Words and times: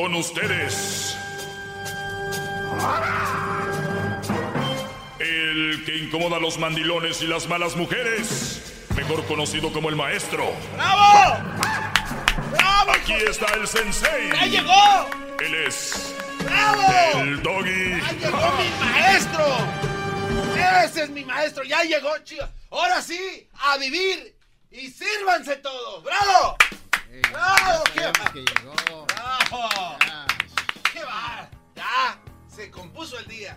Con 0.00 0.14
ustedes. 0.14 1.14
El 5.18 5.84
que 5.84 5.94
incomoda 5.98 6.38
a 6.38 6.40
los 6.40 6.56
mandilones 6.56 7.20
y 7.20 7.26
las 7.26 7.46
malas 7.46 7.76
mujeres. 7.76 8.62
Mejor 8.96 9.22
conocido 9.26 9.70
como 9.74 9.90
el 9.90 9.96
maestro. 9.96 10.54
¡Bravo! 10.72 11.36
¡Bravo! 12.50 12.92
Aquí 12.92 13.12
está 13.12 13.44
el 13.52 13.68
sensei. 13.68 14.30
¡Ya 14.32 14.46
llegó! 14.46 15.10
Él 15.38 15.54
es 15.66 16.14
¡Bravo! 16.44 17.20
el 17.20 17.42
doggy. 17.42 18.00
¡Ya 18.00 18.12
llegó 18.12 18.52
mi 18.56 18.70
maestro! 18.80 19.44
¡Ese 20.82 21.02
es 21.02 21.10
mi 21.10 21.26
maestro! 21.26 21.62
¡Ya 21.64 21.82
llegó, 21.82 22.16
chicos! 22.24 22.48
Ahora 22.70 23.02
sí, 23.02 23.46
a 23.52 23.76
vivir 23.76 24.34
y 24.70 24.88
sírvanse 24.88 25.56
todos. 25.56 26.02
¡Bravo! 26.02 26.56
¡Bravo! 27.30 27.84
¡Qué 27.92 28.00
va! 28.00 28.99
¡Bravo! 29.50 29.96
¡Qué 30.92 31.00
va! 31.04 31.48
Ya, 31.74 32.18
se 32.46 32.70
compuso 32.70 33.18
el 33.18 33.26
día. 33.26 33.56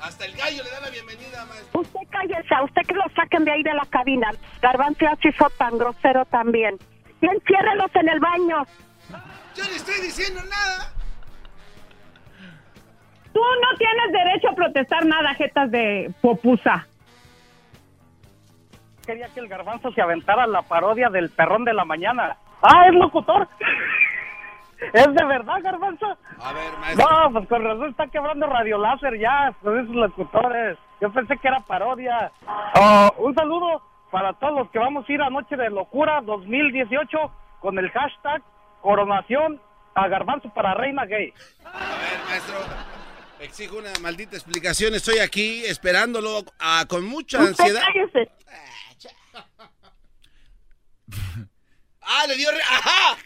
Hasta 0.00 0.24
el 0.24 0.36
gallo 0.36 0.62
le 0.62 0.70
da 0.70 0.80
la 0.80 0.90
bienvenida, 0.90 1.44
maestro. 1.46 1.80
Usted 1.80 2.00
cállese, 2.10 2.54
a 2.54 2.64
usted 2.64 2.82
que 2.86 2.94
lo 2.94 3.04
saquen 3.14 3.44
de 3.44 3.52
ahí 3.52 3.62
de 3.62 3.74
la 3.74 3.86
cabina. 3.86 4.30
Garbanzo 4.60 5.06
así 5.06 5.32
fue 5.32 5.48
tan 5.58 5.78
grosero 5.78 6.24
también. 6.26 6.78
Y 7.20 7.26
enciérrelos 7.26 7.90
en 7.94 8.08
el 8.08 8.20
baño. 8.20 8.66
Yo 9.54 9.64
no 9.64 9.70
estoy 9.70 10.00
diciendo 10.02 10.42
nada. 10.44 10.92
Tú 13.32 13.40
no 13.40 13.78
tienes 13.78 14.12
derecho 14.12 14.48
a 14.50 14.54
protestar 14.54 15.06
nada, 15.06 15.34
jetas 15.34 15.70
de 15.70 16.12
popusa. 16.20 16.86
quería 19.06 19.28
que 19.28 19.40
el 19.40 19.48
garbanzo 19.48 19.92
se 19.92 20.00
aventara 20.00 20.46
la 20.46 20.62
parodia 20.62 21.10
del 21.10 21.30
perrón 21.30 21.64
de 21.64 21.74
la 21.74 21.84
mañana. 21.84 22.36
Ah, 22.62 22.86
es 22.88 22.94
locutor. 22.94 23.48
¿Es 24.92 25.06
de 25.06 25.24
verdad, 25.26 25.56
garbanzo? 25.62 26.06
A 26.38 26.52
ver, 26.52 26.76
maestro. 26.78 27.06
No, 27.10 27.32
pues 27.32 27.48
con 27.48 27.64
razón 27.64 27.90
está 27.90 28.06
quebrando 28.08 28.46
radio 28.46 28.78
láser 28.78 29.18
ya, 29.18 29.54
con 29.62 29.78
esos 29.78 29.94
locutores. 29.94 30.78
Yo 31.00 31.12
pensé 31.12 31.36
que 31.38 31.48
era 31.48 31.60
parodia. 31.60 32.32
Oh, 32.74 33.14
un 33.18 33.34
saludo 33.34 33.82
para 34.10 34.32
todos 34.34 34.54
los 34.58 34.70
que 34.70 34.78
vamos 34.78 35.04
a 35.08 35.12
ir 35.12 35.20
a 35.22 35.30
Noche 35.30 35.56
de 35.56 35.70
Locura 35.70 36.20
2018 36.22 37.18
con 37.60 37.78
el 37.78 37.90
hashtag 37.90 38.42
coronación 38.80 39.60
a 39.94 40.08
garbanzo 40.08 40.48
para 40.54 40.74
reina 40.74 41.04
gay. 41.04 41.32
A 41.64 41.78
ver, 41.78 42.20
maestro. 42.28 42.56
Exijo 43.40 43.78
una 43.78 43.90
maldita 44.02 44.36
explicación. 44.36 44.94
Estoy 44.94 45.18
aquí 45.18 45.64
esperándolo 45.64 46.42
ah, 46.58 46.84
con 46.88 47.04
mucha 47.04 47.38
Usted 47.42 47.50
ansiedad. 47.64 47.82
cállese. 47.86 48.30
¡Ah, 52.12 52.26
le 52.26 52.36
dio... 52.36 52.48
¡Ajá! 52.68 53.18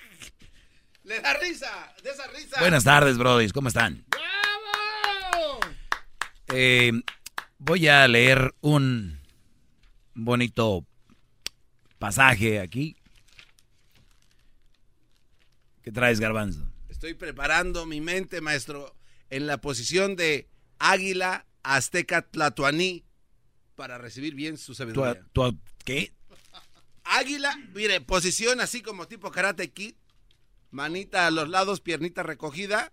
Le 1.04 1.20
da 1.20 1.34
risa, 1.38 1.94
de 2.02 2.10
esa 2.10 2.26
risa. 2.28 2.60
Buenas 2.60 2.84
tardes, 2.84 3.16
brodis. 3.16 3.52
¿Cómo 3.52 3.68
están? 3.68 4.04
¡Bravo! 4.08 5.60
Eh, 6.48 6.92
voy 7.58 7.88
a 7.88 8.06
leer 8.08 8.54
un 8.60 9.20
bonito 10.14 10.86
pasaje 11.98 12.60
aquí. 12.60 12.96
¿Qué 15.82 15.90
traes, 15.92 16.20
Garbanzo? 16.20 16.66
Estoy 16.88 17.14
preparando 17.14 17.86
mi 17.86 18.00
mente, 18.02 18.40
maestro, 18.40 18.94
en 19.30 19.46
la 19.46 19.58
posición 19.60 20.16
de 20.16 20.48
águila 20.78 21.46
azteca 21.62 22.22
tlatoaní 22.22 23.04
para 23.76 23.98
recibir 23.98 24.34
bien 24.34 24.56
su 24.58 24.72
¿Tú, 24.72 24.76
sabiduría. 24.76 25.20
tú- 25.32 25.58
qué? 25.84 26.14
Águila, 27.04 27.54
mire, 27.74 28.00
posición 28.00 28.60
así 28.60 28.82
como 28.82 29.06
tipo 29.06 29.30
karate 29.30 29.70
kid, 29.70 29.94
manita 30.70 31.26
a 31.26 31.30
los 31.30 31.48
lados, 31.48 31.80
piernita 31.80 32.22
recogida, 32.22 32.92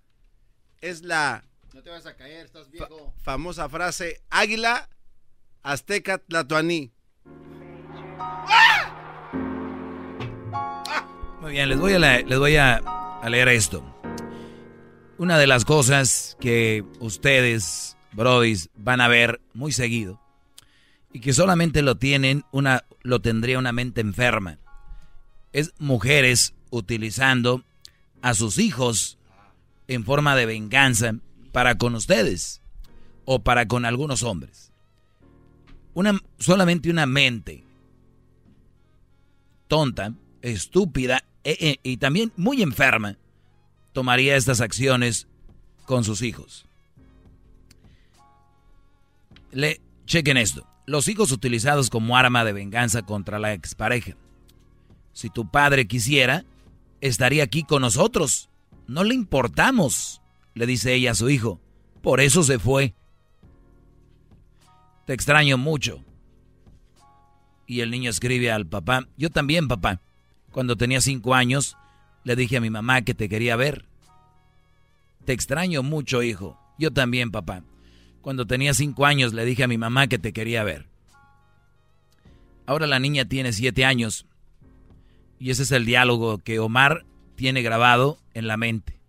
es 0.81 1.01
la 1.03 1.43
No 1.73 1.81
te 1.81 1.89
vas 1.89 2.05
a 2.05 2.15
caer, 2.15 2.45
estás 2.45 2.65
fa- 2.65 2.71
viejo. 2.71 3.13
famosa 3.23 3.69
frase 3.69 4.21
águila 4.29 4.89
azteca 5.63 6.17
tlatoaní. 6.17 6.91
Muy 11.41 11.51
bien, 11.53 11.69
les 11.69 11.79
voy, 11.79 11.93
a 11.93 11.99
le- 11.99 12.23
les 12.23 12.37
voy 12.39 12.55
a, 12.57 12.75
a 12.77 13.29
leer 13.29 13.47
esto. 13.49 13.83
Una 15.17 15.37
de 15.39 15.47
las 15.47 15.65
cosas 15.65 16.37
que 16.39 16.83
ustedes, 16.99 17.97
brodis, 18.11 18.69
van 18.75 19.01
a 19.01 19.07
ver 19.07 19.41
muy 19.53 19.71
seguido 19.71 20.19
y 21.13 21.19
que 21.19 21.33
solamente 21.33 21.81
lo 21.81 21.95
tienen 21.95 22.43
una, 22.51 22.85
lo 23.01 23.21
tendría 23.21 23.59
una 23.59 23.71
mente 23.71 24.01
enferma, 24.01 24.59
es 25.53 25.73
mujeres 25.79 26.53
utilizando 26.69 27.63
a 28.21 28.33
sus 28.33 28.57
hijos 28.57 29.17
en 29.87 30.05
forma 30.05 30.35
de 30.35 30.45
venganza 30.45 31.15
para 31.51 31.77
con 31.77 31.95
ustedes 31.95 32.61
o 33.25 33.39
para 33.43 33.67
con 33.67 33.85
algunos 33.85 34.23
hombres. 34.23 34.71
Una, 35.93 36.17
solamente 36.39 36.89
una 36.89 37.05
mente 37.05 37.65
tonta, 39.67 40.13
estúpida 40.41 41.23
e- 41.43 41.79
e- 41.83 41.89
y 41.89 41.97
también 41.97 42.31
muy 42.37 42.61
enferma 42.61 43.17
tomaría 43.91 44.37
estas 44.37 44.61
acciones 44.61 45.27
con 45.85 46.03
sus 46.03 46.21
hijos. 46.21 46.65
Le, 49.51 49.81
chequen 50.05 50.37
esto. 50.37 50.70
Los 50.85 51.07
hijos 51.07 51.31
utilizados 51.31 51.89
como 51.89 52.17
arma 52.17 52.43
de 52.43 52.53
venganza 52.53 53.01
contra 53.03 53.39
la 53.39 53.53
expareja. 53.53 54.15
Si 55.13 55.29
tu 55.29 55.49
padre 55.49 55.87
quisiera, 55.87 56.45
estaría 57.01 57.43
aquí 57.43 57.63
con 57.63 57.81
nosotros. 57.81 58.49
No 58.87 59.03
le 59.03 59.13
importamos, 59.13 60.21
le 60.53 60.65
dice 60.65 60.93
ella 60.93 61.11
a 61.11 61.15
su 61.15 61.29
hijo. 61.29 61.59
Por 62.01 62.19
eso 62.19 62.43
se 62.43 62.59
fue. 62.59 62.95
Te 65.05 65.13
extraño 65.13 65.57
mucho. 65.57 66.03
Y 67.67 67.81
el 67.81 67.91
niño 67.91 68.09
escribe 68.09 68.51
al 68.51 68.65
papá, 68.65 69.07
yo 69.17 69.29
también 69.29 69.67
papá. 69.67 70.01
Cuando 70.51 70.75
tenía 70.75 70.99
cinco 70.99 71.33
años, 71.33 71.77
le 72.23 72.35
dije 72.35 72.57
a 72.57 72.61
mi 72.61 72.69
mamá 72.69 73.01
que 73.03 73.13
te 73.13 73.29
quería 73.29 73.55
ver. 73.55 73.85
Te 75.25 75.33
extraño 75.33 75.83
mucho, 75.83 76.23
hijo. 76.23 76.59
Yo 76.77 76.91
también, 76.91 77.31
papá. 77.31 77.63
Cuando 78.21 78.45
tenía 78.45 78.73
cinco 78.73 79.05
años, 79.05 79.33
le 79.33 79.45
dije 79.45 79.63
a 79.63 79.67
mi 79.67 79.77
mamá 79.77 80.07
que 80.07 80.19
te 80.19 80.33
quería 80.33 80.63
ver. 80.63 80.87
Ahora 82.65 82.87
la 82.87 82.99
niña 82.99 83.25
tiene 83.25 83.51
siete 83.51 83.83
años. 83.83 84.25
Y 85.39 85.49
ese 85.49 85.63
es 85.63 85.71
el 85.71 85.85
diálogo 85.85 86.37
que 86.37 86.59
Omar 86.59 87.05
tiene 87.35 87.63
grabado 87.63 88.19
en 88.33 88.47
la 88.47 88.57
mente. 88.57 88.99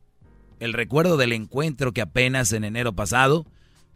El 0.61 0.73
recuerdo 0.73 1.17
del 1.17 1.33
encuentro 1.33 1.93
que 1.93 2.01
apenas 2.01 2.53
en 2.53 2.65
enero 2.65 2.95
pasado 2.95 3.47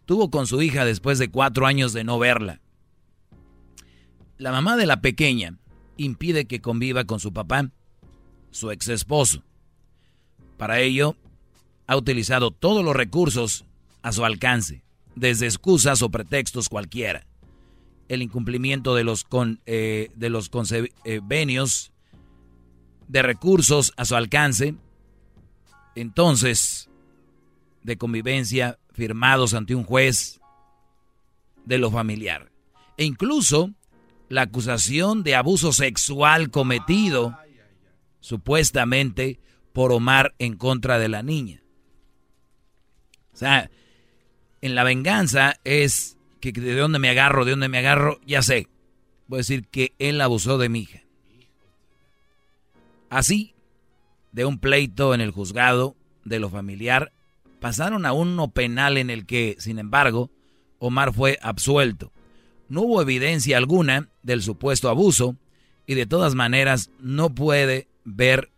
tuvo 0.04 0.30
con 0.30 0.46
su 0.46 0.60
hija 0.60 0.84
después 0.84 1.18
de 1.18 1.30
cuatro 1.30 1.66
años 1.66 1.92
de 1.92 2.04
no 2.04 2.18
verla. 2.18 2.60
La 4.36 4.52
mamá 4.52 4.76
de 4.76 4.86
la 4.86 5.00
pequeña 5.00 5.58
impide 5.96 6.44
que 6.44 6.60
conviva 6.60 7.04
con 7.04 7.20
su 7.20 7.32
papá, 7.32 7.70
su 8.50 8.70
ex 8.70 8.88
esposo. 8.88 9.42
Para 10.58 10.80
ello, 10.80 11.16
ha 11.86 11.96
utilizado 11.96 12.50
todos 12.50 12.84
los 12.84 12.94
recursos 12.94 13.64
a 14.02 14.12
su 14.12 14.24
alcance. 14.24 14.82
Desde 15.16 15.46
excusas 15.46 16.02
o 16.02 16.10
pretextos 16.10 16.68
cualquiera. 16.68 17.26
El 18.08 18.22
incumplimiento 18.22 18.94
de 18.94 19.02
los, 19.02 19.24
con, 19.24 19.60
eh, 19.66 20.10
de 20.14 20.30
los 20.30 20.48
convenios 20.48 21.92
de 23.08 23.22
recursos 23.22 23.92
a 23.96 24.04
su 24.04 24.14
alcance, 24.14 24.76
entonces, 25.96 26.88
de 27.82 27.96
convivencia 27.96 28.78
firmados 28.92 29.54
ante 29.54 29.74
un 29.74 29.84
juez 29.84 30.40
de 31.64 31.78
lo 31.78 31.90
familiar. 31.90 32.52
E 32.96 33.04
incluso 33.04 33.72
la 34.28 34.42
acusación 34.42 35.22
de 35.22 35.34
abuso 35.34 35.72
sexual 35.72 36.50
cometido 36.50 37.36
supuestamente 38.20 39.40
por 39.72 39.92
Omar 39.92 40.34
en 40.38 40.56
contra 40.56 40.98
de 40.98 41.08
la 41.08 41.22
niña. 41.22 41.62
O 43.32 43.36
sea, 43.36 43.70
en 44.66 44.74
la 44.74 44.84
venganza 44.84 45.56
es 45.64 46.16
que 46.40 46.52
de 46.52 46.76
dónde 46.76 46.98
me 46.98 47.08
agarro, 47.08 47.44
de 47.44 47.52
dónde 47.52 47.68
me 47.68 47.78
agarro, 47.78 48.20
ya 48.26 48.42
sé. 48.42 48.68
Voy 49.28 49.38
a 49.38 49.40
decir 49.40 49.66
que 49.66 49.94
él 49.98 50.20
abusó 50.20 50.58
de 50.58 50.68
mi 50.68 50.80
hija. 50.80 51.02
Así, 53.08 53.54
de 54.32 54.44
un 54.44 54.58
pleito 54.58 55.14
en 55.14 55.20
el 55.20 55.30
juzgado 55.30 55.96
de 56.24 56.38
lo 56.38 56.50
familiar, 56.50 57.12
pasaron 57.60 58.04
a 58.04 58.12
uno 58.12 58.48
penal 58.48 58.98
en 58.98 59.10
el 59.10 59.26
que, 59.26 59.56
sin 59.58 59.78
embargo, 59.78 60.30
Omar 60.78 61.14
fue 61.14 61.38
absuelto. 61.40 62.12
No 62.68 62.82
hubo 62.82 63.00
evidencia 63.00 63.56
alguna 63.56 64.08
del 64.22 64.42
supuesto 64.42 64.88
abuso 64.88 65.36
y 65.86 65.94
de 65.94 66.06
todas 66.06 66.34
maneras 66.34 66.90
no 67.00 67.34
puede 67.34 67.88
ver 68.04 68.50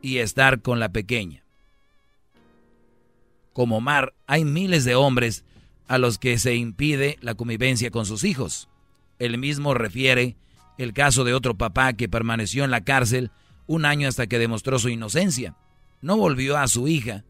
y 0.00 0.18
estar 0.18 0.60
con 0.60 0.80
la 0.80 0.88
pequeña. 0.90 1.43
Como 3.54 3.78
Omar, 3.78 4.12
hay 4.26 4.44
miles 4.44 4.84
de 4.84 4.96
hombres 4.96 5.44
a 5.86 5.96
los 5.96 6.18
que 6.18 6.38
se 6.38 6.56
impide 6.56 7.16
la 7.22 7.34
convivencia 7.34 7.90
con 7.90 8.04
sus 8.04 8.24
hijos. 8.24 8.68
Él 9.18 9.38
mismo 9.38 9.74
refiere 9.74 10.36
el 10.76 10.92
caso 10.92 11.22
de 11.22 11.34
otro 11.34 11.56
papá 11.56 11.92
que 11.92 12.08
permaneció 12.08 12.64
en 12.64 12.72
la 12.72 12.82
cárcel 12.82 13.30
un 13.66 13.84
año 13.84 14.08
hasta 14.08 14.26
que 14.26 14.40
demostró 14.40 14.80
su 14.80 14.88
inocencia. 14.88 15.56
No 16.02 16.16
volvió 16.16 16.58
a 16.58 16.66
su 16.66 16.88
hija, 16.88 17.24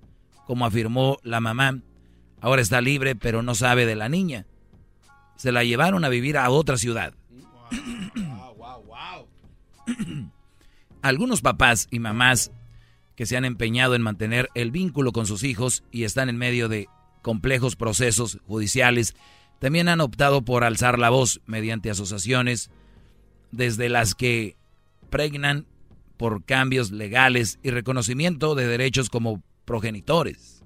como 0.46 0.64
afirmó 0.64 1.18
la 1.22 1.40
mamá. 1.40 1.80
Ahora 2.40 2.62
está 2.62 2.80
libre, 2.80 3.14
pero 3.14 3.42
no 3.42 3.54
sabe 3.54 3.84
de 3.84 3.94
la 3.94 4.08
niña. 4.08 4.46
Se 5.36 5.52
la 5.52 5.62
llevaron 5.62 6.04
a 6.04 6.08
vivir 6.08 6.38
a 6.38 6.48
otra 6.48 6.78
ciudad. 6.78 7.12
Algunos 11.02 11.42
papás 11.42 11.86
y 11.90 11.98
mamás 11.98 12.50
que 13.16 13.26
se 13.26 13.36
han 13.36 13.44
empeñado 13.44 13.94
en 13.94 14.02
mantener 14.02 14.48
el 14.54 14.70
vínculo 14.70 15.12
con 15.12 15.26
sus 15.26 15.44
hijos 15.44 15.84
y 15.90 16.04
están 16.04 16.28
en 16.28 16.36
medio 16.36 16.68
de 16.68 16.88
complejos 17.22 17.76
procesos 17.76 18.38
judiciales, 18.46 19.14
también 19.58 19.88
han 19.88 20.00
optado 20.00 20.42
por 20.42 20.64
alzar 20.64 20.98
la 20.98 21.10
voz 21.10 21.40
mediante 21.46 21.90
asociaciones 21.90 22.70
desde 23.50 23.88
las 23.88 24.14
que 24.14 24.56
pregnan 25.10 25.66
por 26.16 26.44
cambios 26.44 26.90
legales 26.90 27.58
y 27.62 27.70
reconocimiento 27.70 28.54
de 28.54 28.66
derechos 28.66 29.10
como 29.10 29.42
progenitores. 29.64 30.62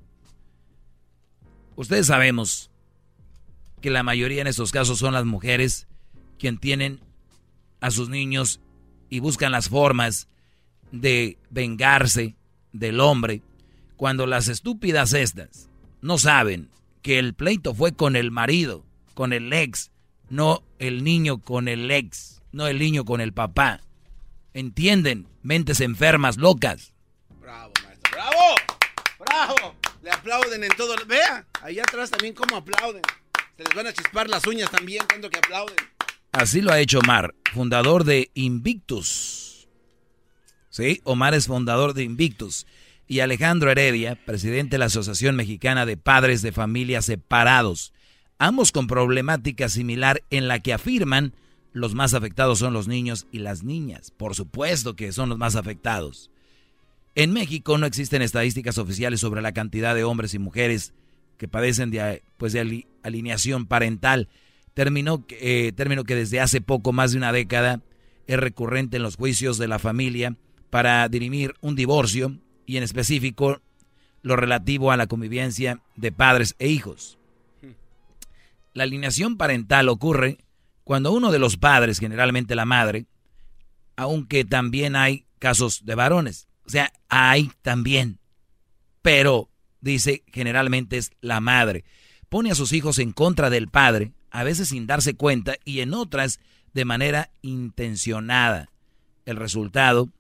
Ustedes 1.77 2.07
sabemos 2.07 2.71
que 3.81 3.91
la 3.91 4.03
mayoría 4.03 4.41
en 4.41 4.49
estos 4.49 4.73
casos 4.73 4.99
son 4.99 5.15
las 5.15 5.25
mujeres 5.25 5.87
quien 6.39 6.59
tienen 6.59 7.01
a 7.81 7.91
sus 7.91 8.09
niños 8.09 8.61
y 9.09 9.21
buscan 9.21 9.53
las 9.53 9.69
formas 9.69 10.29
de 10.91 11.39
vengarse 11.51 12.38
del 12.73 13.01
hombre 13.01 13.43
cuando 13.97 14.27
las 14.27 14.49
estúpidas 14.49 15.13
estas 15.13 15.69
no 16.01 16.19
saben 16.19 16.71
que 17.03 17.19
el 17.19 17.35
pleito 17.35 17.75
fue 17.75 17.93
con 17.93 18.17
el 18.17 18.31
marido, 18.31 18.85
con 19.15 19.33
el 19.33 19.53
ex, 19.53 19.91
no 20.29 20.63
el 20.79 21.05
niño 21.05 21.39
con 21.39 21.69
el 21.69 21.91
ex, 21.91 22.43
no 22.53 22.67
el 22.67 22.79
niño 22.79 23.05
con 23.05 23.21
el 23.21 23.33
papá. 23.33 23.81
¿Entienden? 24.55 25.29
Mentes 25.43 25.81
enfermas, 25.81 26.37
locas. 26.37 26.93
Bravo, 27.41 27.73
maestro. 27.83 28.11
¡Bravo! 28.13 28.55
¡Bravo! 29.19 29.75
Le 30.03 30.11
aplauden 30.11 30.65
en 30.65 30.71
todo. 30.77 30.95
Vea, 31.07 31.47
allá 31.63 31.83
atrás 31.83 32.11
también 32.11 32.35
cómo 32.35 32.57
aplauden. 32.57 33.03
Se 33.57 33.65
les 33.65 33.75
van 33.75 33.87
a 33.89 33.93
chispar 33.93 34.29
las 34.29 34.47
uñas 34.47 34.71
también 34.71 35.05
cuando 35.09 35.31
que 35.31 35.39
aplauden. 35.39 35.77
Así 36.33 36.61
lo 36.61 36.73
ha 36.73 36.79
hecho 36.79 37.01
Omar, 37.01 37.35
fundador 37.53 38.05
de 38.05 38.31
Invictus. 38.35 39.58
Sí, 40.79 41.01
Omar 41.03 41.35
es 41.35 41.49
fundador 41.49 41.93
de 41.93 42.05
Invictus. 42.05 42.65
Y 43.09 43.19
Alejandro 43.19 43.69
Heredia, 43.69 44.15
presidente 44.15 44.77
de 44.77 44.79
la 44.79 44.85
Asociación 44.85 45.35
Mexicana 45.35 45.87
de 45.87 45.97
Padres 45.97 46.41
de 46.41 46.53
Familias 46.53 47.07
Separados. 47.07 47.93
Ambos 48.39 48.71
con 48.71 48.87
problemática 48.87 49.69
similar 49.69 50.23
en 50.31 50.47
la 50.47 50.61
que 50.61 50.73
afirman 50.73 51.35
los 51.73 51.97
más 51.97 52.15
afectados 52.15 52.61
son 52.61 52.75
los 52.75 52.87
niños 52.87 53.27
y 53.33 53.41
las 53.41 53.65
niñas. 53.65 54.13
Por 54.17 54.37
supuesto 54.37 54.95
que 54.95 55.11
son 55.11 55.29
los 55.29 55.37
más 55.37 55.57
afectados. 55.57 56.31
En 57.17 57.33
México 57.33 57.77
no 57.77 57.85
existen 57.87 58.23
estadísticas 58.23 58.79
oficiales 58.79 59.19
sobre 59.19 59.43
la 59.43 59.51
cantidad 59.51 59.97
de 59.97 60.05
hombres 60.05 60.33
y 60.35 60.39
mujeres 60.39 60.95
que 61.39 61.49
padecen 61.49 61.91
de, 61.91 62.23
pues, 62.37 62.53
de 62.53 62.87
alineación 63.03 63.67
parental. 63.67 64.29
Terminó, 64.75 65.25
eh, 65.41 65.73
término 65.75 66.05
que 66.05 66.15
desde 66.15 66.39
hace 66.39 66.61
poco 66.61 66.93
más 66.93 67.11
de 67.11 67.19
una 67.19 67.33
década 67.33 67.81
es 68.29 68.39
recurrente 68.39 68.99
en 68.99 69.03
los 69.03 69.17
juicios 69.17 69.59
de 69.59 69.67
la 69.67 69.81
familia 69.81 70.37
para 70.71 71.09
dirimir 71.09 71.55
un 71.61 71.75
divorcio 71.75 72.39
y 72.67 72.77
en 72.77 72.83
específico 72.83 73.61
lo 74.23 74.37
relativo 74.37 74.91
a 74.91 74.97
la 74.97 75.07
convivencia 75.07 75.81
de 75.97 76.13
padres 76.13 76.55
e 76.59 76.69
hijos. 76.69 77.19
La 78.75 78.85
alineación 78.85 79.37
parental 79.37 79.89
ocurre 79.89 80.39
cuando 80.85 81.13
uno 81.13 81.33
de 81.33 81.39
los 81.39 81.57
padres, 81.57 81.99
generalmente 81.99 82.55
la 82.55 82.65
madre, 82.65 83.07
aunque 83.97 84.45
también 84.45 84.97
hay 84.97 85.27
casos 85.39 85.85
de 85.85 85.95
varones, 85.95 86.49
o 86.65 86.71
sea, 86.71 86.93
hay 87.09 87.51
también, 87.63 88.21
pero 89.03 89.51
dice 89.81 90.23
generalmente 90.27 90.99
es 90.99 91.11
la 91.21 91.41
madre, 91.41 91.85
pone 92.29 92.51
a 92.51 92.55
sus 92.55 92.73
hijos 92.73 92.99
en 92.99 93.13
contra 93.13 93.51
del 93.51 93.69
padre, 93.69 94.13
a 94.31 94.45
veces 94.45 94.69
sin 94.69 94.87
darse 94.87 95.15
cuenta 95.15 95.57
y 95.65 95.81
en 95.81 95.95
otras 95.95 96.41
de 96.75 96.85
manera 96.85 97.31
intencionada. 97.43 98.71
El 99.25 99.37
resultado 99.37 100.11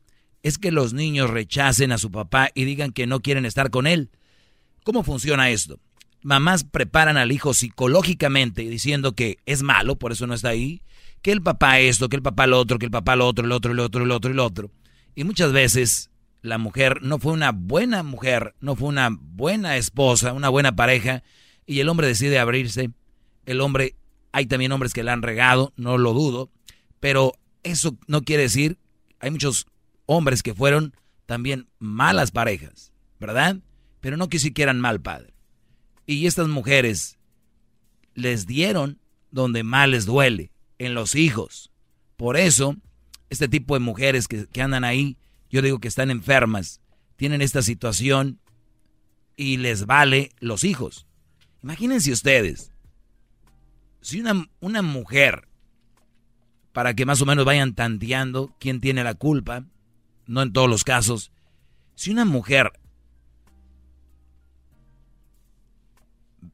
es 0.42 0.58
que 0.58 0.72
los 0.72 0.92
niños 0.92 1.30
rechacen 1.30 1.92
a 1.92 1.98
su 1.98 2.10
papá 2.10 2.50
y 2.54 2.64
digan 2.64 2.92
que 2.92 3.06
no 3.06 3.20
quieren 3.20 3.44
estar 3.44 3.70
con 3.70 3.86
él. 3.86 4.10
¿Cómo 4.84 5.02
funciona 5.02 5.50
esto? 5.50 5.80
Mamás 6.22 6.64
preparan 6.64 7.16
al 7.16 7.32
hijo 7.32 7.54
psicológicamente 7.54 8.62
diciendo 8.62 9.12
que 9.14 9.38
es 9.46 9.62
malo, 9.62 9.96
por 9.96 10.12
eso 10.12 10.26
no 10.26 10.34
está 10.34 10.48
ahí, 10.48 10.82
que 11.22 11.32
el 11.32 11.42
papá 11.42 11.80
esto, 11.80 12.08
que 12.08 12.16
el 12.16 12.22
papá 12.22 12.46
lo 12.46 12.58
otro, 12.58 12.78
que 12.78 12.86
el 12.86 12.90
papá 12.90 13.16
lo 13.16 13.26
otro, 13.26 13.44
el 13.44 13.52
otro, 13.52 13.72
el 13.72 13.80
otro, 13.80 14.04
el 14.04 14.10
otro, 14.10 14.30
el 14.30 14.38
otro. 14.38 14.70
Y 15.14 15.24
muchas 15.24 15.52
veces 15.52 16.10
la 16.42 16.58
mujer 16.58 17.02
no 17.02 17.18
fue 17.18 17.32
una 17.32 17.52
buena 17.52 18.02
mujer, 18.02 18.54
no 18.60 18.76
fue 18.76 18.88
una 18.88 19.10
buena 19.10 19.76
esposa, 19.76 20.32
una 20.32 20.48
buena 20.48 20.76
pareja, 20.76 21.22
y 21.66 21.80
el 21.80 21.88
hombre 21.88 22.06
decide 22.06 22.38
abrirse. 22.38 22.90
El 23.44 23.60
hombre, 23.60 23.96
hay 24.32 24.46
también 24.46 24.72
hombres 24.72 24.92
que 24.92 25.02
la 25.02 25.12
han 25.12 25.22
regado, 25.22 25.72
no 25.76 25.98
lo 25.98 26.12
dudo, 26.12 26.50
pero 27.00 27.32
eso 27.62 27.96
no 28.06 28.22
quiere 28.22 28.44
decir, 28.44 28.78
hay 29.20 29.30
muchos 29.30 29.66
hombres 30.08 30.42
que 30.42 30.54
fueron 30.54 30.94
también 31.26 31.68
malas 31.78 32.32
parejas, 32.32 32.92
¿verdad? 33.20 33.58
Pero 34.00 34.16
no 34.16 34.28
que 34.28 34.40
siquiera 34.40 34.72
mal 34.72 35.00
padre. 35.00 35.32
Y 36.06 36.26
estas 36.26 36.48
mujeres 36.48 37.18
les 38.14 38.46
dieron 38.46 38.98
donde 39.30 39.62
más 39.62 39.88
les 39.88 40.06
duele, 40.06 40.50
en 40.78 40.94
los 40.94 41.14
hijos. 41.14 41.70
Por 42.16 42.36
eso, 42.36 42.76
este 43.30 43.46
tipo 43.46 43.74
de 43.74 43.80
mujeres 43.80 44.26
que, 44.26 44.46
que 44.46 44.62
andan 44.62 44.84
ahí 44.84 45.18
yo 45.50 45.62
digo 45.62 45.78
que 45.80 45.88
están 45.88 46.10
enfermas, 46.10 46.80
tienen 47.16 47.40
esta 47.40 47.62
situación 47.62 48.38
y 49.36 49.56
les 49.56 49.86
vale 49.86 50.30
los 50.40 50.64
hijos. 50.64 51.06
Imagínense 51.62 52.12
ustedes, 52.12 52.72
si 54.00 54.20
una, 54.20 54.48
una 54.60 54.82
mujer, 54.82 55.48
para 56.72 56.94
que 56.94 57.06
más 57.06 57.20
o 57.22 57.26
menos 57.26 57.44
vayan 57.44 57.74
tanteando 57.74 58.54
quién 58.60 58.80
tiene 58.80 59.02
la 59.04 59.14
culpa, 59.14 59.64
no 60.28 60.42
en 60.42 60.52
todos 60.52 60.68
los 60.68 60.84
casos, 60.84 61.32
si 61.96 62.12
una 62.12 62.24
mujer 62.24 62.70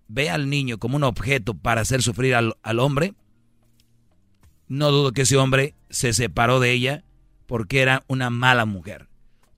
ve 0.08 0.30
al 0.30 0.48
niño 0.48 0.78
como 0.78 0.96
un 0.96 1.04
objeto 1.04 1.54
para 1.54 1.82
hacer 1.82 2.02
sufrir 2.02 2.34
al, 2.34 2.56
al 2.62 2.78
hombre, 2.78 3.14
no 4.68 4.90
dudo 4.90 5.12
que 5.12 5.22
ese 5.22 5.36
hombre 5.36 5.74
se 5.90 6.14
separó 6.14 6.60
de 6.60 6.72
ella 6.72 7.04
porque 7.46 7.82
era 7.82 8.04
una 8.06 8.30
mala 8.30 8.64
mujer. 8.64 9.08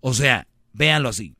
O 0.00 0.14
sea, 0.14 0.48
véanlo 0.72 1.10
así. 1.10 1.36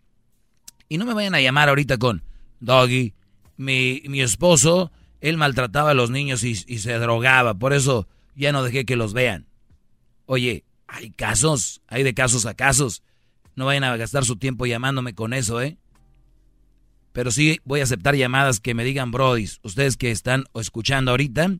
Y 0.88 0.98
no 0.98 1.06
me 1.06 1.14
vayan 1.14 1.34
a 1.34 1.40
llamar 1.40 1.68
ahorita 1.68 1.98
con, 1.98 2.22
Doggy, 2.60 3.14
mi, 3.56 4.02
mi 4.06 4.20
esposo, 4.20 4.92
él 5.20 5.38
maltrataba 5.38 5.90
a 5.90 5.94
los 5.94 6.10
niños 6.10 6.44
y, 6.44 6.50
y 6.50 6.78
se 6.78 6.92
drogaba, 6.98 7.54
por 7.54 7.72
eso 7.72 8.06
ya 8.34 8.52
no 8.52 8.62
dejé 8.62 8.84
que 8.84 8.96
los 8.96 9.14
vean. 9.14 9.46
Oye, 10.26 10.64
hay 10.86 11.10
casos, 11.10 11.82
hay 11.88 12.02
de 12.02 12.14
casos 12.14 12.46
a 12.46 12.54
casos. 12.54 13.02
No 13.54 13.66
vayan 13.66 13.84
a 13.84 13.96
gastar 13.96 14.24
su 14.24 14.36
tiempo 14.36 14.66
llamándome 14.66 15.14
con 15.14 15.32
eso, 15.32 15.60
¿eh? 15.62 15.78
Pero 17.12 17.30
sí 17.30 17.60
voy 17.64 17.80
a 17.80 17.84
aceptar 17.84 18.14
llamadas 18.14 18.60
que 18.60 18.74
me 18.74 18.84
digan, 18.84 19.10
Brody, 19.10 19.48
ustedes 19.62 19.96
que 19.96 20.10
están 20.10 20.44
escuchando 20.54 21.12
ahorita, 21.12 21.56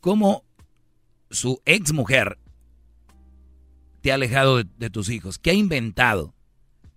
cómo 0.00 0.44
su 1.30 1.60
ex 1.64 1.92
mujer 1.92 2.38
te 4.02 4.12
ha 4.12 4.14
alejado 4.14 4.58
de, 4.58 4.66
de 4.78 4.90
tus 4.90 5.08
hijos. 5.08 5.38
¿Qué 5.38 5.50
ha 5.50 5.54
inventado? 5.54 6.34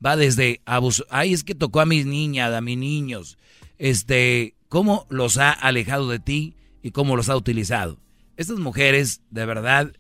Va 0.06 0.16
desde 0.16 0.62
abuso. 0.66 1.06
Ay, 1.10 1.34
es 1.34 1.44
que 1.44 1.56
tocó 1.56 1.82
a 1.82 1.86
mis 1.86 2.06
niñas, 2.06 2.54
a 2.54 2.62
mis 2.62 2.78
niños. 2.78 3.38
Este, 3.78 4.56
cómo 4.70 5.08
los 5.10 5.38
ha 5.38 5.52
alejado 5.52 6.10
de 6.10 6.20
ti 6.20 6.56
y 6.82 6.92
cómo 6.92 7.16
los 7.16 7.30
ha 7.30 7.36
utilizado. 7.36 8.00
Estas 8.38 8.60
mujeres, 8.60 9.22
de 9.30 9.46
verdad, 9.46 9.94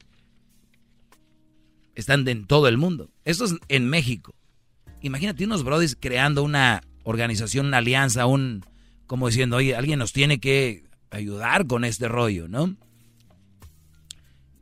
están 1.95 2.27
en 2.27 2.45
todo 2.47 2.67
el 2.67 2.77
mundo. 2.77 3.09
Esto 3.25 3.45
es 3.45 3.55
en 3.67 3.89
México. 3.89 4.33
Imagínate 5.01 5.45
unos 5.45 5.63
brodis 5.63 5.97
creando 6.00 6.43
una 6.43 6.81
organización, 7.03 7.67
una 7.67 7.77
alianza, 7.79 8.25
un 8.25 8.65
como 9.07 9.27
diciendo, 9.27 9.57
oye, 9.57 9.75
alguien 9.75 10.00
nos 10.00 10.13
tiene 10.13 10.39
que 10.39 10.85
ayudar 11.12 11.67
con 11.67 11.83
este 11.85 12.07
rollo, 12.07 12.47
¿no? 12.47 12.75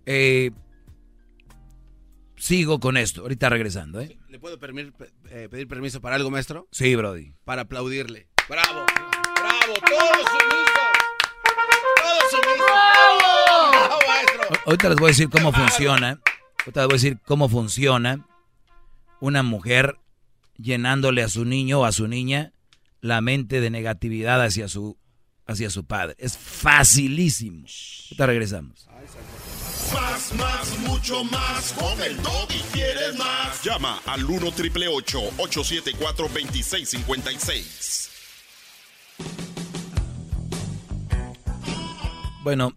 Eh, 0.06 0.52
sigo 2.36 2.80
con 2.80 2.98
esto, 2.98 3.22
ahorita 3.22 3.50
regresando, 3.50 4.02
¿eh? 4.02 4.18
¿Le 4.30 4.40
puedo 4.40 4.60
permir- 4.60 4.94
eh, 5.30 5.48
pedir 5.50 5.68
permiso 5.68 6.02
para 6.02 6.16
algo, 6.16 6.32
maestro? 6.32 6.68
Sí, 6.72 6.96
Brody. 6.96 7.34
Para 7.46 7.62
aplaudirle. 7.64 8.28
¡Bravo! 8.50 8.86
¡Bravo! 9.36 9.74
¡Todos 9.88 10.28
sumisos! 10.28 10.90
¡Todos 12.02 12.32
sumisos! 12.32 12.66
¡Bravo! 12.66 13.72
¡Bravo, 13.72 14.00
maestro! 14.08 14.60
Ahorita 14.66 14.90
les 14.90 14.98
voy 14.98 15.06
a 15.08 15.12
decir 15.12 15.30
cómo 15.30 15.54
funciona. 15.54 16.20
Ahorita 16.62 16.82
les 16.82 16.88
voy 16.88 16.94
a 16.94 16.98
decir 16.98 17.20
cómo 17.26 17.50
funciona 17.50 18.24
una 19.20 19.42
mujer 19.42 19.98
llenándole 20.58 21.24
a 21.24 21.30
su 21.30 21.44
niño 21.44 21.80
o 21.80 21.86
a 21.86 21.92
su 21.92 22.08
niña 22.08 22.54
la 23.02 23.20
mente 23.20 23.62
de 23.62 23.72
negatividad 23.72 24.44
hacia 24.44 24.68
su, 24.68 24.98
hacia 25.48 25.72
su 25.72 25.86
padre. 25.86 26.16
Es 26.20 26.38
facilísimo. 26.38 27.66
Ahorita 27.66 28.26
regresamos. 28.28 28.88
Más, 29.92 30.34
más, 30.36 30.80
mucho 30.80 31.24
más. 31.24 31.74
Con 31.74 32.00
el 32.04 32.14
y 32.14 32.62
quieres 32.74 33.18
más. 33.18 33.64
Llama 33.64 34.00
al 34.06 34.24
1 34.24 34.52
triple 34.52 34.88
874 34.88 36.28
2656. 36.28 38.10
Bueno, 42.44 42.76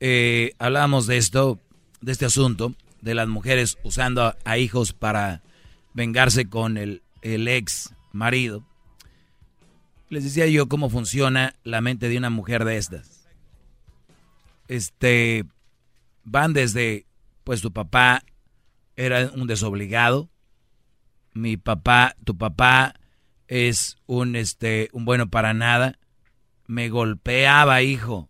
eh, 0.00 0.52
hablábamos 0.58 1.06
de 1.06 1.18
esto, 1.18 1.58
de 2.00 2.12
este 2.12 2.24
asunto, 2.26 2.74
de 3.00 3.14
las 3.14 3.28
mujeres 3.28 3.78
usando 3.82 4.34
a, 4.44 4.58
hijos 4.58 4.92
para 4.92 5.42
vengarse 5.94 6.48
con 6.48 6.76
el, 6.76 7.02
el 7.22 7.48
ex 7.48 7.94
marido. 8.12 8.64
Les 10.08 10.24
decía 10.24 10.46
yo 10.46 10.68
cómo 10.68 10.90
funciona 10.90 11.54
la 11.64 11.80
mente 11.80 12.08
de 12.08 12.18
una 12.18 12.30
mujer 12.30 12.64
de 12.64 12.76
estas. 12.76 13.28
Este, 14.68 15.44
van 16.24 16.52
desde, 16.52 17.06
pues 17.44 17.60
tu 17.60 17.72
papá 17.72 18.22
era 18.96 19.30
un 19.34 19.46
desobligado, 19.46 20.28
mi 21.34 21.56
papá, 21.56 22.16
tu 22.24 22.36
papá 22.36 22.94
es 23.46 23.96
un, 24.06 24.36
este, 24.36 24.88
un 24.92 25.04
bueno 25.04 25.28
para 25.28 25.54
nada, 25.54 25.98
me 26.66 26.88
golpeaba, 26.88 27.82
hijo 27.82 28.28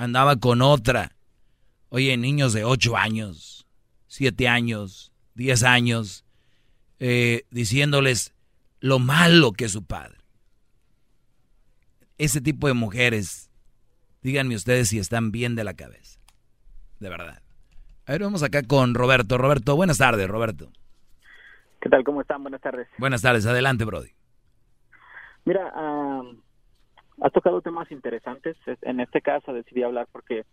andaba 0.00 0.36
con 0.36 0.62
otra. 0.62 1.12
Oye, 1.90 2.16
niños 2.16 2.52
de 2.52 2.64
8 2.64 2.96
años, 2.96 3.66
7 4.06 4.48
años, 4.48 5.12
10 5.34 5.62
años, 5.64 6.24
eh, 6.98 7.42
diciéndoles 7.50 8.32
lo 8.80 8.98
malo 8.98 9.52
que 9.52 9.66
es 9.66 9.72
su 9.72 9.84
padre. 9.84 10.16
Ese 12.18 12.40
tipo 12.40 12.66
de 12.66 12.74
mujeres, 12.74 13.50
díganme 14.22 14.54
ustedes 14.54 14.88
si 14.88 14.98
están 14.98 15.32
bien 15.32 15.54
de 15.54 15.64
la 15.64 15.74
cabeza. 15.74 16.18
De 16.98 17.08
verdad. 17.08 17.42
A 18.06 18.12
ver, 18.12 18.22
vamos 18.22 18.42
acá 18.42 18.62
con 18.62 18.94
Roberto. 18.94 19.38
Roberto, 19.38 19.74
buenas 19.76 19.98
tardes, 19.98 20.28
Roberto. 20.28 20.70
¿Qué 21.80 21.88
tal? 21.88 22.04
¿Cómo 22.04 22.20
están? 22.20 22.42
Buenas 22.42 22.60
tardes. 22.60 22.88
Buenas 22.98 23.22
tardes, 23.22 23.46
adelante, 23.46 23.84
Brody. 23.84 24.10
Mira, 25.46 25.72
ah, 25.74 26.22
has 27.22 27.32
tocado 27.32 27.62
temas 27.62 27.90
interesantes. 27.90 28.56
Es- 28.66 28.78
En 28.82 29.00
este 29.00 29.22
caso 29.22 29.52
decidí 29.54 29.82
hablar 29.82 30.06
porque 30.12 30.44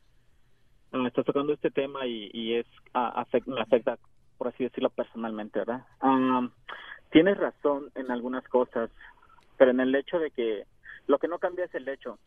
ah, 0.94 1.04
estás 1.08 1.26
tocando 1.26 1.54
este 1.54 1.72
tema 1.72 2.06
y, 2.06 2.30
y 2.34 2.56
es 2.56 2.66
ah, 2.94 3.26
afec- 3.26 3.46
me 3.48 3.62
afecta, 3.62 3.98
por 4.38 4.48
así 4.50 4.64
decirlo, 4.64 4.90
personalmente, 4.90 5.60
¿verdad? 5.60 5.86
Ah, 6.02 6.48
tienes 7.12 7.38
razón 7.38 7.92
en 7.96 8.12
algunas 8.12 8.48
cosas, 8.48 8.90
pero 9.58 9.72
en 9.72 9.80
el 9.80 9.94
hecho 9.96 10.20
de 10.20 10.32
que 10.32 10.66
lo 11.08 11.18
que 11.20 11.28
no 11.28 11.40
cambia 11.40 11.66
es 11.66 11.74
el 11.76 11.88
hecho. 11.88 12.20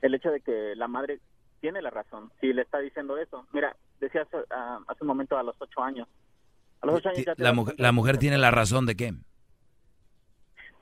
El 0.00 0.14
hecho 0.14 0.30
de 0.30 0.40
que 0.40 0.74
la 0.76 0.88
madre 0.88 1.20
tiene 1.60 1.80
la 1.80 1.90
razón. 1.90 2.32
Si 2.40 2.52
le 2.52 2.62
está 2.62 2.78
diciendo 2.78 3.16
eso. 3.18 3.46
Mira, 3.52 3.76
decías 4.00 4.26
ah, 4.50 4.80
hace 4.88 5.04
un 5.04 5.08
momento 5.08 5.38
a 5.38 5.42
los 5.44 5.54
ocho 5.60 5.80
años. 5.82 6.08
A 6.80 6.86
los 6.86 6.96
ocho 6.96 7.08
años 7.10 7.24
ya 7.24 7.34
La, 7.36 7.44
das 7.50 7.54
mu- 7.54 7.64
cuenta 7.64 7.82
la 7.82 7.92
mujer 7.92 8.18
tiene 8.18 8.38
la 8.38 8.50
razón 8.50 8.86
de 8.86 8.96
qué? 8.96 9.12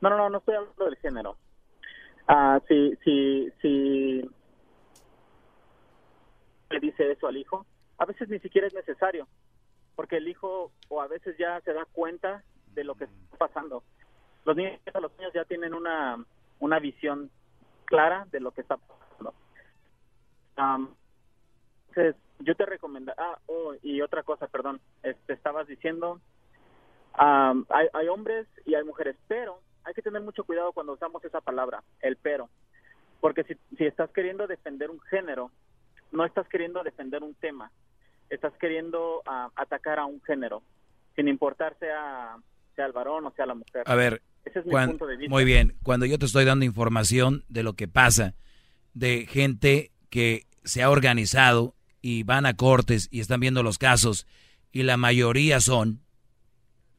no, 0.01 0.09
no, 0.09 0.17
no, 0.17 0.31
no 0.31 0.39
estoy 0.39 0.55
hablando 0.55 0.85
del 0.87 0.97
género. 0.97 1.37
Ah, 2.27 2.61
si, 2.69 2.95
si, 3.05 3.51
si 3.61 4.23
le 6.71 6.81
dice 6.81 7.11
eso 7.11 7.27
al 7.27 7.37
hijo, 7.37 7.67
a 7.99 8.07
veces 8.07 8.29
ni 8.29 8.39
siquiera 8.39 8.67
es 8.67 8.75
necesario, 8.75 9.29
porque 9.97 10.17
el 10.17 10.29
hijo 10.29 10.73
o 10.89 11.03
a 11.03 11.09
veces 11.09 11.37
ya 11.37 11.61
se 11.61 11.73
da 11.73 11.85
cuenta 11.93 12.43
de 12.75 12.85
lo 12.85 12.95
que 12.95 13.05
está 13.05 13.37
pasando. 13.37 13.83
Los 14.45 14.57
niños 14.57 14.81
los 15.01 15.13
niños 15.19 15.33
ya 15.35 15.45
tienen 15.45 15.75
una, 15.75 16.25
una 16.61 16.79
visión 16.79 17.31
clara 17.85 18.27
de 18.31 18.41
lo 18.41 18.53
que 18.53 18.63
está 18.63 18.77
pasando. 18.77 19.35
Am, 20.57 20.95
entonces, 21.89 22.17
yo 22.39 22.55
te 22.55 22.65
recomiendo, 22.65 23.13
ah, 23.19 23.39
oh, 23.47 23.75
y 23.83 24.01
otra 24.01 24.23
cosa, 24.23 24.47
perdón, 24.47 24.81
este, 25.03 25.33
estabas 25.33 25.67
diciendo, 25.67 26.21
am, 27.15 27.67
hay, 27.69 27.89
hay 27.93 28.09
hombres 28.09 28.47
y 28.65 28.75
hay 28.75 28.85
mujeres, 28.85 29.17
pero 29.27 29.61
hay 29.85 29.93
que 29.93 30.03
tener 30.03 30.23
mucho 30.23 30.45
cuidado 30.45 30.73
cuando 30.73 30.93
usamos 30.93 31.25
esa 31.25 31.41
palabra, 31.41 31.83
el 32.01 32.17
pero, 32.17 32.49
porque 33.21 33.45
si, 33.45 33.55
si 33.77 33.85
estás 33.85 34.11
queriendo 34.11 34.47
defender 34.47 34.89
un 34.89 35.01
género, 35.01 35.51
no 36.13 36.25
estás 36.25 36.49
queriendo 36.49 36.83
defender 36.83 37.23
un 37.23 37.35
tema, 37.35 37.71
estás 38.29 38.53
queriendo 38.61 39.23
ah, 39.27 39.51
atacar 39.57 39.99
a 39.99 40.07
un 40.07 40.21
género, 40.23 40.63
sin 41.17 41.29
importar 41.29 41.77
sea, 41.79 42.37
sea 42.77 42.87
el 42.87 42.93
varón 42.93 43.27
o 43.27 43.33
sea 43.33 43.47
la 43.47 43.55
mujer. 43.55 43.83
A 43.87 43.95
ver, 43.95 44.23
ese 44.45 44.61
es 44.61 44.67
mi 44.67 44.73
punto 44.73 45.07
de 45.07 45.17
vista. 45.17 45.31
muy 45.31 45.45
bien, 45.45 45.77
cuando 45.83 46.07
yo 46.07 46.19
te 46.19 46.27
estoy 46.27 46.45
dando 46.45 46.65
información 46.65 47.45
de 47.49 47.63
lo 47.63 47.75
que 47.75 47.89
pasa, 47.89 48.35
de 48.95 49.27
gente 49.27 49.93
que 50.09 50.47
se 50.65 50.83
ha 50.83 50.91
organizado 50.91 51.75
y 52.03 52.23
van 52.23 52.47
a 52.47 52.57
cortes 52.57 53.09
y 53.11 53.21
están 53.21 53.41
viendo 53.41 53.63
los 53.63 53.79
casos, 53.79 54.27
y 54.73 54.83
la 54.85 54.97
mayoría 54.97 55.61
son, 55.61 56.03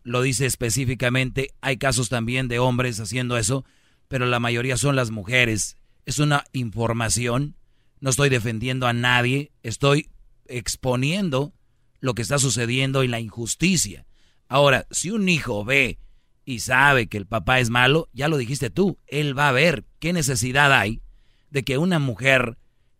lo 0.03 0.21
dice 0.21 0.45
específicamente, 0.45 1.49
hay 1.61 1.77
casos 1.77 2.09
también 2.09 2.47
de 2.47 2.59
hombres 2.59 2.99
haciendo 2.99 3.37
eso, 3.37 3.65
pero 4.07 4.25
la 4.25 4.39
mayoría 4.39 4.77
son 4.77 4.95
las 4.95 5.09
mujeres. 5.09 5.77
Es 6.05 6.19
una 6.19 6.43
información, 6.51 7.55
no 8.01 8.09
estoy 8.09 8.29
defendiendo 8.29 8.87
a 8.87 8.93
nadie, 8.93 9.51
estoy 9.63 10.09
exponiendo 10.47 11.53
lo 11.99 12.13
que 12.15 12.23
está 12.23 12.39
sucediendo 12.39 13.03
y 13.03 13.07
la 13.07 13.19
injusticia. 13.19 14.05
Ahora, 14.49 14.85
si 14.91 15.11
un 15.11 15.29
hijo 15.29 15.63
ve 15.63 15.99
y 16.43 16.59
sabe 16.59 17.07
que 17.07 17.17
el 17.17 17.27
papá 17.27 17.59
es 17.59 17.69
malo, 17.69 18.09
ya 18.11 18.27
lo 18.27 18.37
dijiste 18.37 18.69
tú, 18.69 18.97
él 19.07 19.37
va 19.37 19.47
a 19.47 19.53
ver 19.53 19.85
qué 19.99 20.11
necesidad 20.11 20.73
hay 20.73 21.01
de 21.51 21.63
que 21.63 21.77
una 21.77 21.99
mujer 21.99 22.57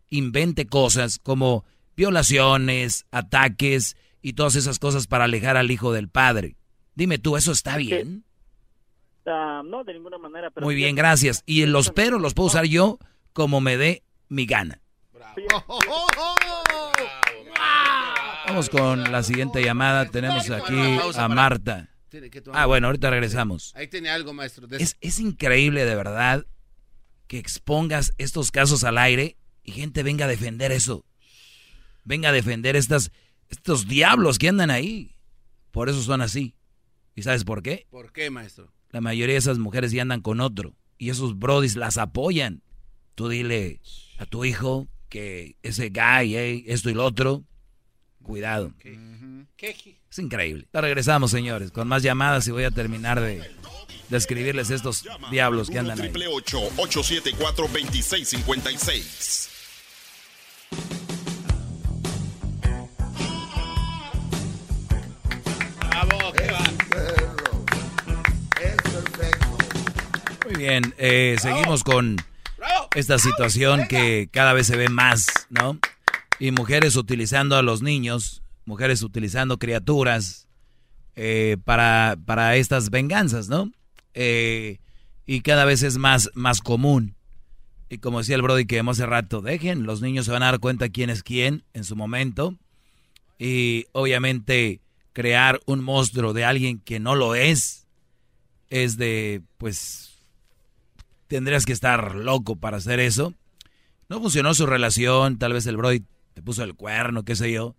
invente 0.10 0.68
cosas 0.68 1.20
como 1.20 1.66
violaciones, 1.98 3.06
ataques 3.12 3.98
y 4.22 4.34
todas 4.34 4.56
esas 4.56 4.78
cosas 4.78 5.08
para 5.08 5.26
alejar 5.26 5.58
al 5.58 5.72
hijo 5.72 5.92
del 5.92 6.10
padre. 6.10 6.56
Dime 6.94 7.18
tú, 7.18 7.38
¿eso 7.38 7.52
está 7.52 7.78
bien? 7.78 8.24
Ah, 9.26 9.62
no, 9.66 9.84
de 9.84 9.94
ninguna 9.94 10.18
manera. 10.18 10.52
Pero 10.52 10.66
Muy 10.66 10.76
bien, 10.76 10.96
gracias. 10.96 11.44
Y 11.46 11.66
los 11.66 11.90
pero 11.90 12.20
los 12.20 12.34
puedo 12.34 12.48
usar 12.48 12.66
yo 12.66 13.00
como 13.34 13.62
me 13.62 13.78
dé 13.78 14.04
mi 14.30 14.46
gana. 14.46 14.82
Vamos 18.48 18.70
con 18.70 19.12
la 19.12 19.24
siguiente 19.24 19.64
llamada. 19.64 20.06
Tenemos 20.10 20.50
aquí 20.50 21.00
a 21.16 21.28
Marta. 21.28 21.90
Ah, 22.54 22.66
bueno, 22.66 22.88
ahorita 22.88 23.10
regresamos. 23.10 23.74
Ahí 23.76 23.88
tiene 23.88 24.10
algo, 24.10 24.34
maestro. 24.34 24.68
Es, 24.78 24.98
es 25.00 25.20
increíble 25.20 25.86
de 25.86 25.96
verdad 25.96 26.46
que 27.28 27.38
expongas 27.38 28.14
estos 28.18 28.52
casos 28.52 28.84
al 28.84 28.98
aire 28.98 29.38
y 29.64 29.72
gente 29.72 30.04
venga 30.04 30.26
a 30.26 30.28
defender 30.28 30.72
eso. 30.72 31.06
Venga 32.04 32.30
a 32.30 32.34
defender 32.34 32.76
estas, 32.76 33.12
estos 33.50 33.88
diablos 33.88 34.38
que 34.38 34.50
andan 34.50 34.70
ahí. 34.70 35.16
Por 35.72 35.88
eso 35.88 36.02
son 36.02 36.22
así. 36.22 36.56
¿Y 37.16 37.22
sabes 37.22 37.46
por 37.46 37.64
qué? 37.64 37.88
¿Por 37.90 38.12
qué, 38.12 38.30
maestro? 38.30 38.74
La 38.90 39.00
mayoría 39.00 39.36
de 39.36 39.40
esas 39.40 39.60
mujeres 39.60 39.94
ya 39.94 40.02
andan 40.02 40.22
con 40.22 40.42
otro. 40.42 40.76
Y 40.98 41.10
esos 41.10 41.40
brodis 41.40 41.78
las 41.78 41.98
apoyan. 41.98 42.64
Tú 43.16 43.30
dile 43.30 43.80
a 44.18 44.26
tu 44.26 44.44
hijo 44.44 44.90
que 45.12 45.58
ese 45.62 45.90
guy, 45.90 46.36
eh, 46.36 46.64
esto 46.68 46.90
y 46.90 46.94
lo 46.96 47.06
otro. 47.06 47.44
Cuidado. 48.24 48.74
Es 49.60 50.20
increíble. 50.20 50.68
Ya 50.74 50.82
regresamos, 50.82 51.32
señores, 51.32 51.72
con 51.72 51.88
más 51.88 52.02
llamadas 52.02 52.48
y 52.48 52.52
voy 52.52 52.64
a 52.64 52.72
terminar 52.72 53.20
de, 53.20 53.44
describirles 54.10 54.70
estos 54.70 55.04
diablos 55.30 55.70
que 55.70 55.80
andan 55.80 56.00
ahí. 56.00 56.12
874 56.16 57.68
2656 57.68 59.50
Bravo, 65.80 66.34
qué 66.34 66.52
va. 66.52 66.64
Es 68.62 68.76
perfecto. 68.82 69.58
Muy 70.46 70.56
bien, 70.56 70.94
eh, 70.98 71.36
seguimos 71.42 71.84
con 71.84 72.18
esta 72.96 73.18
situación 73.18 73.88
que 73.88 74.30
cada 74.32 74.54
vez 74.54 74.68
se 74.68 74.78
ve 74.78 74.90
más, 74.90 75.28
¿no? 75.50 75.80
Y 76.40 76.52
mujeres 76.52 76.96
utilizando 76.96 77.56
a 77.56 77.62
los 77.62 77.82
niños, 77.82 78.44
mujeres 78.66 79.02
utilizando 79.02 79.58
criaturas 79.58 80.48
eh, 81.16 81.58
para, 81.64 82.18
para 82.26 82.56
estas 82.56 82.90
venganzas, 82.90 83.48
¿no? 83.48 83.72
Eh, 84.14 84.80
y 85.26 85.42
cada 85.42 85.66
vez 85.66 85.84
es 85.84 85.98
más, 85.98 86.30
más 86.34 86.62
común. 86.62 87.16
Y 87.90 88.00
como 88.00 88.20
decía 88.20 88.36
el 88.36 88.42
Brody 88.42 88.66
que 88.66 88.78
hemos 88.78 89.00
hace 89.00 89.06
rato, 89.06 89.42
dejen, 89.42 89.84
los 89.84 90.02
niños 90.02 90.26
se 90.26 90.32
van 90.32 90.44
a 90.44 90.48
dar 90.48 90.60
cuenta 90.60 90.90
quién 90.90 91.10
es 91.10 91.24
quién 91.24 91.64
en 91.74 91.84
su 91.84 91.96
momento. 91.96 92.58
Y 93.38 93.86
obviamente 93.92 94.82
crear 95.14 95.60
un 95.66 95.84
monstruo 95.84 96.34
de 96.34 96.46
alguien 96.46 96.80
que 96.80 97.00
no 97.00 97.16
lo 97.16 97.36
es, 97.36 97.88
es 98.70 98.98
de, 98.98 99.42
pues, 99.58 100.11
tendrías 101.32 101.66
que 101.66 101.72
estar 101.72 102.14
loco 102.16 102.58
para 102.58 102.76
hacer 102.76 103.00
eso. 103.00 103.34
No 104.10 104.20
funcionó 104.20 104.54
su 104.54 104.66
relación, 104.66 105.40
tal 105.40 105.54
vez 105.54 105.66
el 105.66 105.78
Brody 105.78 106.04
te 106.34 106.42
puso 106.42 106.62
el 106.62 106.76
cuerno, 106.76 107.24
qué 107.24 107.38
sé 107.38 107.54
yo. 107.54 107.74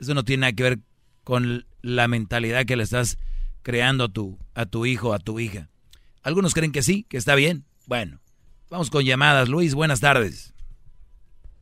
Eso 0.00 0.12
no 0.12 0.24
tiene 0.24 0.40
nada 0.40 0.54
que 0.54 0.64
ver 0.64 0.78
con 1.22 1.66
la 1.82 2.08
mentalidad 2.08 2.66
que 2.66 2.74
le 2.74 2.82
estás 2.82 3.16
creando 3.62 4.02
a 4.02 4.08
tu, 4.08 4.40
a 4.54 4.66
tu 4.66 4.86
hijo, 4.86 5.14
a 5.14 5.20
tu 5.20 5.38
hija. 5.38 5.68
Algunos 6.24 6.52
creen 6.52 6.72
que 6.72 6.82
sí, 6.82 7.04
que 7.04 7.16
está 7.16 7.36
bien. 7.36 7.64
Bueno, 7.86 8.18
vamos 8.70 8.90
con 8.90 9.04
llamadas. 9.04 9.48
Luis, 9.48 9.76
buenas 9.76 10.00
tardes. 10.00 10.52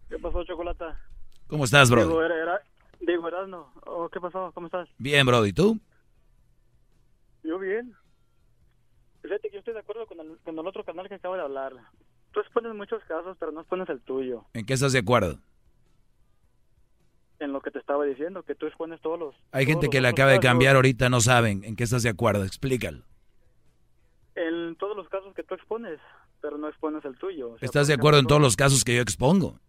¿Qué 0.09 0.19
pasó, 0.19 0.43
Chocolata? 0.45 0.99
¿Cómo 1.47 1.67
estás, 1.67 1.91
bro? 1.91 2.07
Digo, 2.07 2.23
era, 2.23 2.43
era, 2.43 2.63
digo 3.01 3.29
Erasno. 3.29 3.71
Oh, 3.85 4.09
¿Qué 4.09 4.19
pasó? 4.19 4.51
¿Cómo 4.55 4.69
estás? 4.69 4.89
Bien, 4.97 5.27
bro. 5.27 5.45
¿Y 5.45 5.53
tú? 5.53 5.79
Yo 7.43 7.59
bien. 7.59 7.95
Fíjate 9.29 9.49
que 9.51 9.55
yo 9.57 9.59
estoy 9.59 9.75
de 9.75 9.81
acuerdo 9.81 10.07
con 10.07 10.19
el, 10.21 10.39
con 10.39 10.59
el 10.59 10.67
otro 10.67 10.85
canal 10.85 11.07
que 11.07 11.17
acabo 11.17 11.35
de 11.35 11.43
hablar. 11.43 11.75
Tú 12.33 12.41
expones 12.41 12.75
muchos 12.75 13.03
casos, 13.05 13.37
pero 13.39 13.53
no 13.53 13.61
expones 13.61 13.87
el 13.91 14.01
tuyo. 14.01 14.47
¿En 14.55 14.65
qué 14.65 14.73
estás 14.73 14.93
de 14.95 15.01
acuerdo? 15.01 15.39
En 17.39 17.53
lo 17.53 17.61
que 17.61 17.71
te 17.71 17.79
estaba 17.79 18.07
diciendo, 18.07 18.43
que 18.43 18.55
tú 18.55 18.67
expones 18.67 19.01
todos 19.03 19.19
los... 19.19 19.35
Hay 19.53 19.67
todos 19.67 19.75
gente 19.75 19.87
los 19.87 19.93
que 19.93 20.01
le 20.01 20.09
acaba 20.09 20.31
de 20.31 20.39
casos. 20.39 20.51
cambiar 20.51 20.77
ahorita, 20.77 21.11
no 21.11 21.21
saben 21.21 21.63
en 21.65 21.77
qué 21.77 21.85
estás 21.85 22.03
de 22.03 22.09
acuerdo. 22.09 22.43
Explícalo. 22.45 23.05
En 24.35 24.77
todos 24.77 24.97
los 24.97 25.07
casos 25.11 25.35
que 25.35 25.43
tú 25.43 25.55
expones, 25.55 26.01
pero 26.41 26.57
no 26.57 26.69
expones 26.69 27.05
el 27.05 27.19
tuyo. 27.19 27.51
O 27.51 27.59
sea, 27.59 27.67
¿Estás 27.67 27.87
de 27.87 27.95
acuerdo 27.95 28.21
en 28.21 28.27
todos 28.27 28.41
los 28.41 28.57
casos 28.57 28.83
que 28.83 28.97
yo 28.97 29.03
expongo? 29.03 29.61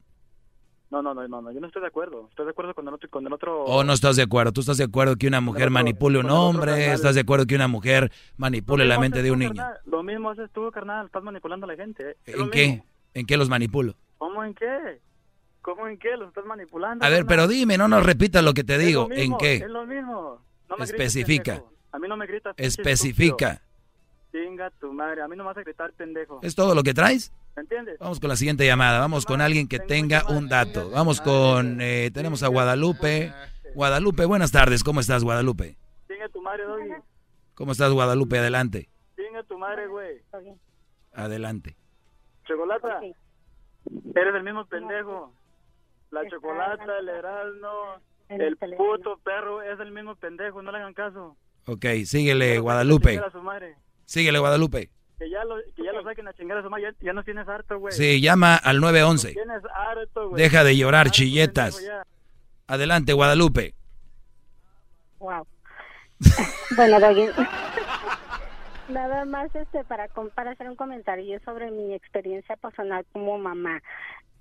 No, 0.92 1.04
no, 1.04 1.14
no, 1.14 1.28
no, 1.28 1.52
yo 1.52 1.60
no 1.60 1.68
estoy 1.68 1.82
de 1.84 1.88
acuerdo. 1.88 2.28
Estoy 2.30 2.46
de 2.46 2.52
acuerdo 2.52 2.74
con 2.74 2.88
el 2.88 2.94
otro... 2.96 3.10
Con 3.12 3.26
el 3.28 3.32
otro 3.32 3.64
¿O 3.66 3.84
no 3.84 3.94
estás 3.94 4.16
de 4.16 4.24
acuerdo? 4.24 4.52
¿Tú 4.52 4.62
estás 4.62 4.78
de 4.78 4.86
acuerdo 4.86 5.18
que 5.18 5.28
una 5.28 5.40
mujer 5.40 5.64
otro- 5.64 5.72
manipule 5.74 6.18
a 6.18 6.22
un 6.22 6.32
hombre? 6.32 6.92
¿Estás 6.94 7.14
de 7.14 7.22
acuerdo 7.22 7.46
que 7.46 7.54
una 7.56 7.68
mujer 7.68 8.12
manipule 8.38 8.86
la 8.86 9.00
mente 9.00 9.22
de 9.22 9.32
un 9.32 9.38
tú, 9.40 9.44
niño? 9.46 9.56
carnal. 9.62 9.80
Lo 9.86 10.02
mismo 10.02 10.32
haces 10.32 10.50
tú, 10.52 10.72
carnal. 10.72 11.06
Estás 11.06 11.22
manipulando 11.24 11.66
a 11.66 11.68
la 11.68 11.76
gente. 11.76 12.18
Es 12.26 12.36
lo 12.36 12.46
¿En 12.46 12.50
mismo. 12.50 12.84
qué? 13.14 13.20
¿En 13.20 13.26
qué 13.28 13.38
los 13.38 13.50
manipulo? 13.50 13.94
¿Cómo 14.18 14.44
en 14.44 14.56
qué? 14.56 15.00
¿Cómo 15.62 15.88
en 15.88 16.00
qué? 16.00 16.18
Los 16.18 16.30
estás 16.30 16.46
manipulando. 16.46 17.06
A 17.06 17.10
ver, 17.10 17.20
carnal. 17.20 17.28
pero 17.28 17.48
dime, 17.48 17.78
no 17.78 17.88
nos 17.88 18.04
repitas 18.04 18.44
lo 18.44 18.54
que 18.56 18.64
te 18.64 18.78
digo. 18.80 19.08
¿En 19.12 19.38
qué? 19.38 19.56
Es 19.58 19.70
lo 19.70 19.86
mismo. 19.86 20.42
No 20.70 20.78
me 20.78 20.86
grites, 20.86 21.16
Especifica. 21.16 21.54
pendejo. 21.58 21.74
A 21.92 22.00
mí 22.00 22.08
no 22.08 22.18
me 22.18 22.26
gritas. 22.26 22.56
Especifica. 22.58 23.62
Chinga 24.32 24.70
tu 24.80 24.92
madre. 24.94 25.22
A 25.22 25.28
mí 25.28 25.36
no 25.36 25.44
me 25.44 25.48
vas 25.50 25.58
a 25.58 25.62
gritar, 25.62 25.92
pendejo. 25.94 26.40
¿Es 26.42 26.56
todo 26.56 26.74
lo 26.76 26.82
que 26.84 26.94
traes? 26.94 27.32
¿Me 27.56 27.62
entiendes? 27.62 28.00
Vamos 28.00 28.20
con 28.20 28.30
la 28.30 28.36
siguiente 28.36 28.66
llamada. 28.66 29.00
Vamos 29.00 29.26
con 29.26 29.42
alguien 29.42 29.68
que 29.68 29.80
tenga 29.80 30.24
un 30.30 30.48
dato. 30.50 30.90
Vamos 30.92 31.22
con... 31.22 31.82
eh, 31.82 32.12
tenemos 32.14 32.44
a 32.44 32.48
Guadalupe. 32.48 33.34
Guadalupe, 33.76 34.26
buenas 34.26 34.52
tardes. 34.52 34.84
¿Cómo 34.84 35.00
estás, 35.00 35.24
Guadalupe? 35.24 35.78
Tu 36.34 36.42
madre, 36.42 36.64
Doggy. 36.64 36.92
¿Cómo 37.56 37.72
estás, 37.72 37.92
Guadalupe? 37.92 38.38
Adelante. 38.40 38.90
Chinga 39.16 39.44
tu 39.44 39.58
madre, 39.58 39.88
güey. 39.88 40.22
Adelante. 41.14 41.76
Chocolata. 42.46 43.00
Eres 44.16 44.36
el 44.36 44.44
mismo 44.44 44.66
pendejo. 44.66 45.34
La 46.12 46.28
chocolata, 46.30 46.84
el 47.00 47.10
en 48.30 48.42
el 48.42 48.58
puto 48.58 49.20
perro 49.24 49.62
es 49.62 49.80
el 49.80 49.92
mismo 49.92 50.16
pendejo. 50.16 50.62
No 50.62 50.72
le 50.72 50.78
hagan 50.78 50.94
caso. 50.94 51.36
Ok, 51.66 51.86
síguele, 52.06 52.60
Guadalupe. 52.60 53.22
Síguele, 54.06 54.40
Guadalupe. 54.40 54.90
Que 55.20 55.30
ya 55.30 55.44
lo, 55.44 55.58
que 55.76 55.84
ya 55.84 55.92
lo 55.92 56.02
saquen 56.04 56.28
a 56.28 56.34
chingar 56.34 56.58
a 56.58 56.64
su 56.64 56.70
madre. 56.70 56.84
Ya, 56.84 56.94
ya 57.08 57.14
nos 57.14 57.26
tienes 57.26 57.48
harto, 57.48 57.78
güey. 57.78 57.94
Sí, 57.94 58.22
llama 58.22 58.56
al 58.56 58.80
911. 58.80 59.34
Tienes 59.34 59.62
harto, 59.74 60.30
güey. 60.30 60.42
Deja 60.42 60.64
de 60.64 60.76
llorar, 60.78 61.02
Harto, 61.08 61.12
chilletas. 61.12 61.86
Adelante, 62.68 63.14
Guadalupe. 63.14 63.74
Wow. 65.20 65.46
bueno, 66.78 67.00
Doggy. 67.00 67.28
Nada 68.90 69.24
más 69.26 69.54
este 69.56 69.84
para, 69.84 70.08
para 70.34 70.52
hacer 70.52 70.68
un 70.70 70.76
comentario 70.76 71.40
sobre 71.46 71.70
mi 71.70 71.94
experiencia 71.94 72.56
personal 72.56 73.06
como 73.12 73.38
mamá. 73.38 73.82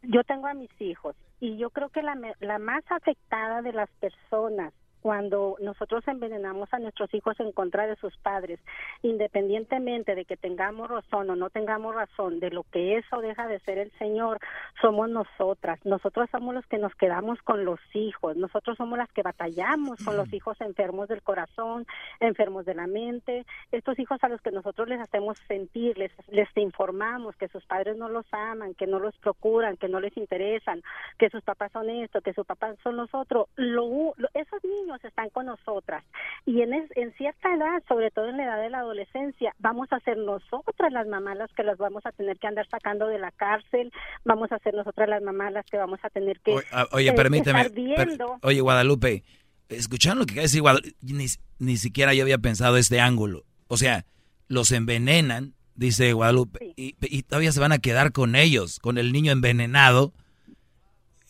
Yo 0.03 0.25
tengo 0.25 0.47
a 0.47 0.55
mis 0.55 0.71
hijos 0.81 1.17
y 1.41 1.59
yo 1.59 1.71
creo 1.71 1.88
que 1.91 2.03
la, 2.03 2.14
me- 2.14 2.35
la 2.41 2.59
más 2.59 2.83
afectada 2.88 3.61
de 3.62 3.73
las 3.73 3.91
personas 4.01 4.73
cuando 5.03 5.57
nosotros 5.61 6.07
envenenamos 6.09 6.73
a 6.73 6.79
nuestros 6.79 7.13
hijos 7.15 7.39
en 7.41 7.53
contra 7.53 7.87
de 7.87 7.97
sus 7.97 8.17
padres, 8.19 8.61
independientemente 9.03 10.15
de 10.15 10.25
que 10.25 10.37
tengamos 10.37 10.89
razón 10.89 11.29
o 11.31 11.37
no 11.37 11.51
tengamos 11.51 11.95
razón 11.95 12.41
de 12.41 12.51
lo 12.51 12.63
que 12.65 12.97
es 12.97 13.05
o 13.13 13.21
deja 13.21 13.47
de 13.49 13.59
ser 13.61 13.79
el 13.79 13.91
Señor, 13.99 14.39
somos 14.81 15.11
nosotras. 15.11 15.79
Nosotros 15.85 16.29
somos 16.31 16.55
los 16.55 16.67
que 16.67 16.79
nos 16.79 16.95
quedamos 16.95 17.41
con 17.43 17.65
los 17.65 17.81
hijos. 17.95 18.37
Nosotros 18.37 18.77
somos 18.77 18.97
las 18.99 19.11
que 19.13 19.23
batallamos 19.23 20.03
con 20.05 20.17
los 20.17 20.33
hijos 20.33 20.61
enfermos 20.61 21.09
del 21.09 21.23
corazón, 21.23 21.87
enfermos 22.21 22.65
de 22.65 22.75
la 22.75 22.87
mente. 22.87 23.45
Estos 23.73 23.99
hijos 23.99 24.19
a 24.23 24.29
los 24.29 24.41
que 24.41 24.51
nosotros 24.51 24.89
les 24.89 25.01
hacemos 25.01 25.37
sentir, 25.49 25.99
les, 25.99 26.13
les 26.29 26.49
informamos 26.57 27.37
que 27.37 27.49
sus 27.49 27.65
padres 27.67 27.97
no 27.97 28.09
los 28.09 28.27
aman, 28.33 28.75
que 28.75 28.87
no 28.87 28.99
los 28.99 29.17
procuran, 29.19 29.77
que 29.77 29.89
no 29.89 30.01
les 30.01 30.17
interesan, 30.17 30.83
que 31.19 31.29
sus 31.31 31.43
papás 31.43 31.73
son 31.73 31.91
esto, 31.91 32.21
que 32.21 32.33
sus 32.35 32.47
papás 32.47 32.77
son 32.83 32.97
los 32.97 33.13
otros. 33.15 33.49
Lo, 33.57 34.15
lo- 34.17 34.29
esos 34.35 34.63
niños 34.65 34.88
están 35.05 35.29
con 35.31 35.46
nosotras 35.46 36.05
y 36.46 36.62
en, 36.62 36.72
es- 36.74 36.90
en 36.96 37.12
cierta 37.14 37.55
edad, 37.55 37.83
sobre 37.88 38.11
todo 38.11 38.29
en 38.29 38.37
la 38.38 38.44
edad 38.44 38.61
de 38.61 38.70
la 38.70 38.79
adolescencia, 38.79 39.55
vamos 39.59 39.88
a 39.92 40.01
ser 40.01 40.16
nosotras 40.18 40.92
las 40.92 41.07
mamás 41.07 41.37
las 41.37 41.53
que 41.53 41.62
las 41.62 41.79
vamos 41.79 42.05
a 42.07 42.12
tener 42.12 42.38
que 42.38 42.46
andar 42.46 42.66
sacando 42.68 43.07
de 43.07 43.18
la 43.18 43.31
cárcel, 43.33 43.92
vamos 44.24 44.51
a 44.53 44.59
ser 44.61 44.74
nosotras 44.74 45.09
las 45.09 45.22
mamás 45.22 45.53
las 45.53 45.66
que 45.66 45.77
vamos 45.77 46.01
a 46.03 46.11
tener 46.11 46.40
que 46.40 46.53
Oye, 46.53 46.64
ah, 46.72 46.87
eh, 46.98 47.12
permíteme. 47.12 47.61
estar 47.62 47.72
per- 47.72 47.85
viendo. 47.85 48.38
oye, 48.42 48.61
Guadalupe, 48.61 49.24
¿escucharon 49.68 50.18
lo 50.20 50.27
que 50.27 50.40
decir 50.40 50.61
Guadalupe? 50.62 50.94
Ni, 51.03 51.27
ni 51.59 51.77
siquiera 51.77 52.14
yo 52.14 52.22
había 52.22 52.38
pensado 52.38 52.77
este 52.77 53.01
ángulo. 53.01 53.44
O 53.68 53.77
sea, 53.77 54.07
los 54.48 54.72
envenenan, 54.72 55.55
dice 55.74 56.12
Guadalupe, 56.14 56.72
y, 56.77 56.94
y 57.01 57.22
todavía 57.22 57.53
se 57.53 57.61
van 57.61 57.72
a 57.72 57.79
quedar 57.79 58.12
con 58.12 58.35
ellos, 58.35 58.79
con 58.79 58.96
el 58.98 59.12
niño 59.12 59.31
envenenado. 59.33 60.12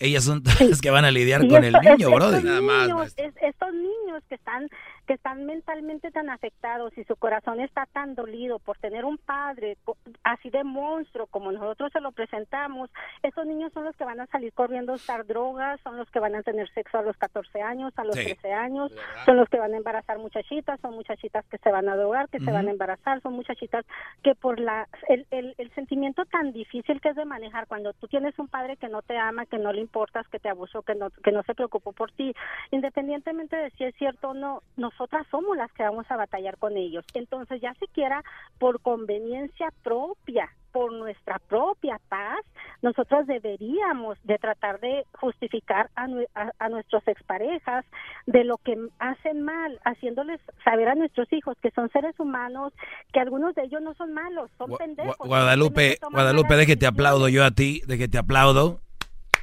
Ellas 0.00 0.24
son 0.24 0.42
las 0.60 0.80
que 0.80 0.90
van 0.90 1.04
a 1.04 1.10
lidiar 1.10 1.46
con 1.48 1.64
el 1.64 1.74
es- 1.74 1.82
niño, 1.98 2.10
brother. 2.10 2.38
estos 2.44 2.62
niños, 2.62 3.12
es- 3.16 3.34
estos 3.42 3.72
niños 3.72 3.97
que 4.24 4.34
están 4.36 4.68
que 5.06 5.14
están 5.14 5.46
mentalmente 5.46 6.10
tan 6.10 6.30
afectados 6.30 6.96
y 6.98 7.04
su 7.04 7.16
corazón 7.16 7.60
está 7.60 7.86
tan 7.86 8.14
dolido 8.14 8.58
por 8.58 8.76
tener 8.78 9.04
un 9.04 9.18
padre 9.18 9.76
así 10.24 10.50
de 10.50 10.64
monstruo 10.64 11.26
como 11.26 11.50
nosotros 11.52 11.90
se 11.92 12.00
lo 12.00 12.12
presentamos, 12.12 12.90
esos 13.22 13.46
niños 13.46 13.72
son 13.72 13.84
los 13.84 13.96
que 13.96 14.04
van 14.04 14.20
a 14.20 14.26
salir 14.26 14.52
corriendo 14.52 14.92
a 14.92 14.96
usar 14.96 15.26
drogas, 15.26 15.80
son 15.82 15.96
los 15.96 16.10
que 16.10 16.20
van 16.20 16.34
a 16.34 16.42
tener 16.42 16.68
sexo 16.70 16.98
a 16.98 17.02
los 17.02 17.16
14 17.16 17.62
años, 17.62 17.92
a 17.96 18.04
los 18.04 18.14
Sí. 18.16 18.24
13 18.24 18.52
años, 18.52 18.92
son 19.24 19.36
los 19.36 19.48
que 19.48 19.58
van 19.58 19.72
a 19.74 19.76
embarazar 19.76 20.18
muchachitas, 20.18 20.80
son 20.80 20.94
muchachitas 20.94 21.44
que 21.46 21.58
se 21.58 21.70
van 21.70 21.88
a 21.88 21.96
drogar, 21.96 22.28
que 22.28 22.40
se 22.40 22.50
van 22.50 22.66
a 22.68 22.70
embarazar, 22.70 23.20
son 23.22 23.34
muchachitas 23.34 23.84
que 24.22 24.34
por 24.34 24.58
la 24.60 24.88
el, 25.08 25.26
el, 25.30 25.54
el 25.58 25.70
sentimiento 25.74 26.24
tan 26.26 26.52
difícil 26.52 27.00
que 27.00 27.10
es 27.10 27.16
de 27.16 27.24
manejar 27.24 27.66
cuando 27.66 27.92
tú 27.94 28.08
tienes 28.08 28.38
un 28.38 28.48
padre 28.48 28.76
que 28.76 28.88
no 28.88 29.02
te 29.02 29.16
ama, 29.16 29.46
que 29.46 29.58
no 29.58 29.72
le 29.72 29.80
importas, 29.80 30.26
que 30.28 30.38
te 30.38 30.48
abusó, 30.48 30.82
que 30.82 30.94
no 30.94 31.10
que 31.10 31.32
no 31.32 31.42
se 31.44 31.54
preocupó 31.54 31.92
por 31.92 32.10
ti, 32.12 32.34
independientemente 32.70 33.56
de 33.56 33.70
si 33.72 33.84
es 33.84 33.94
cierto 33.96 34.07
o 34.22 34.34
no, 34.34 34.62
nosotras 34.76 35.26
somos 35.30 35.56
las 35.56 35.70
que 35.72 35.82
vamos 35.82 36.06
a 36.10 36.16
batallar 36.16 36.56
con 36.58 36.76
ellos. 36.76 37.04
Entonces, 37.14 37.60
ya 37.60 37.74
siquiera 37.74 38.22
por 38.58 38.80
conveniencia 38.80 39.68
propia, 39.82 40.48
por 40.72 40.92
nuestra 40.92 41.38
propia 41.38 41.98
paz, 42.08 42.38
nosotros 42.82 43.26
deberíamos 43.26 44.18
de 44.24 44.38
tratar 44.38 44.78
de 44.80 45.04
justificar 45.18 45.90
a, 45.96 46.06
a- 46.34 46.52
a 46.58 46.68
nuestros 46.68 47.06
exparejas 47.08 47.84
de 48.26 48.44
lo 48.44 48.58
que 48.58 48.76
hacen 48.98 49.42
mal, 49.42 49.80
haciéndoles 49.84 50.40
saber 50.64 50.88
a 50.88 50.94
nuestros 50.94 51.32
hijos 51.32 51.56
que 51.62 51.70
son 51.70 51.90
seres 51.90 52.14
humanos, 52.20 52.72
que 53.12 53.20
algunos 53.20 53.54
de 53.54 53.62
ellos 53.64 53.80
no 53.82 53.94
son 53.94 54.12
malos, 54.12 54.50
son 54.58 54.70
pendejos. 54.78 55.16
Gua- 55.18 55.26
Guadalupe, 55.28 55.98
Guadalupe, 56.12 56.56
de 56.56 56.66
que 56.66 56.76
te 56.76 56.86
aplaudo 56.86 57.28
yo 57.28 57.44
a 57.44 57.50
ti, 57.50 57.82
de 57.86 57.98
que 57.98 58.08
te 58.08 58.18
aplaudo. 58.18 58.80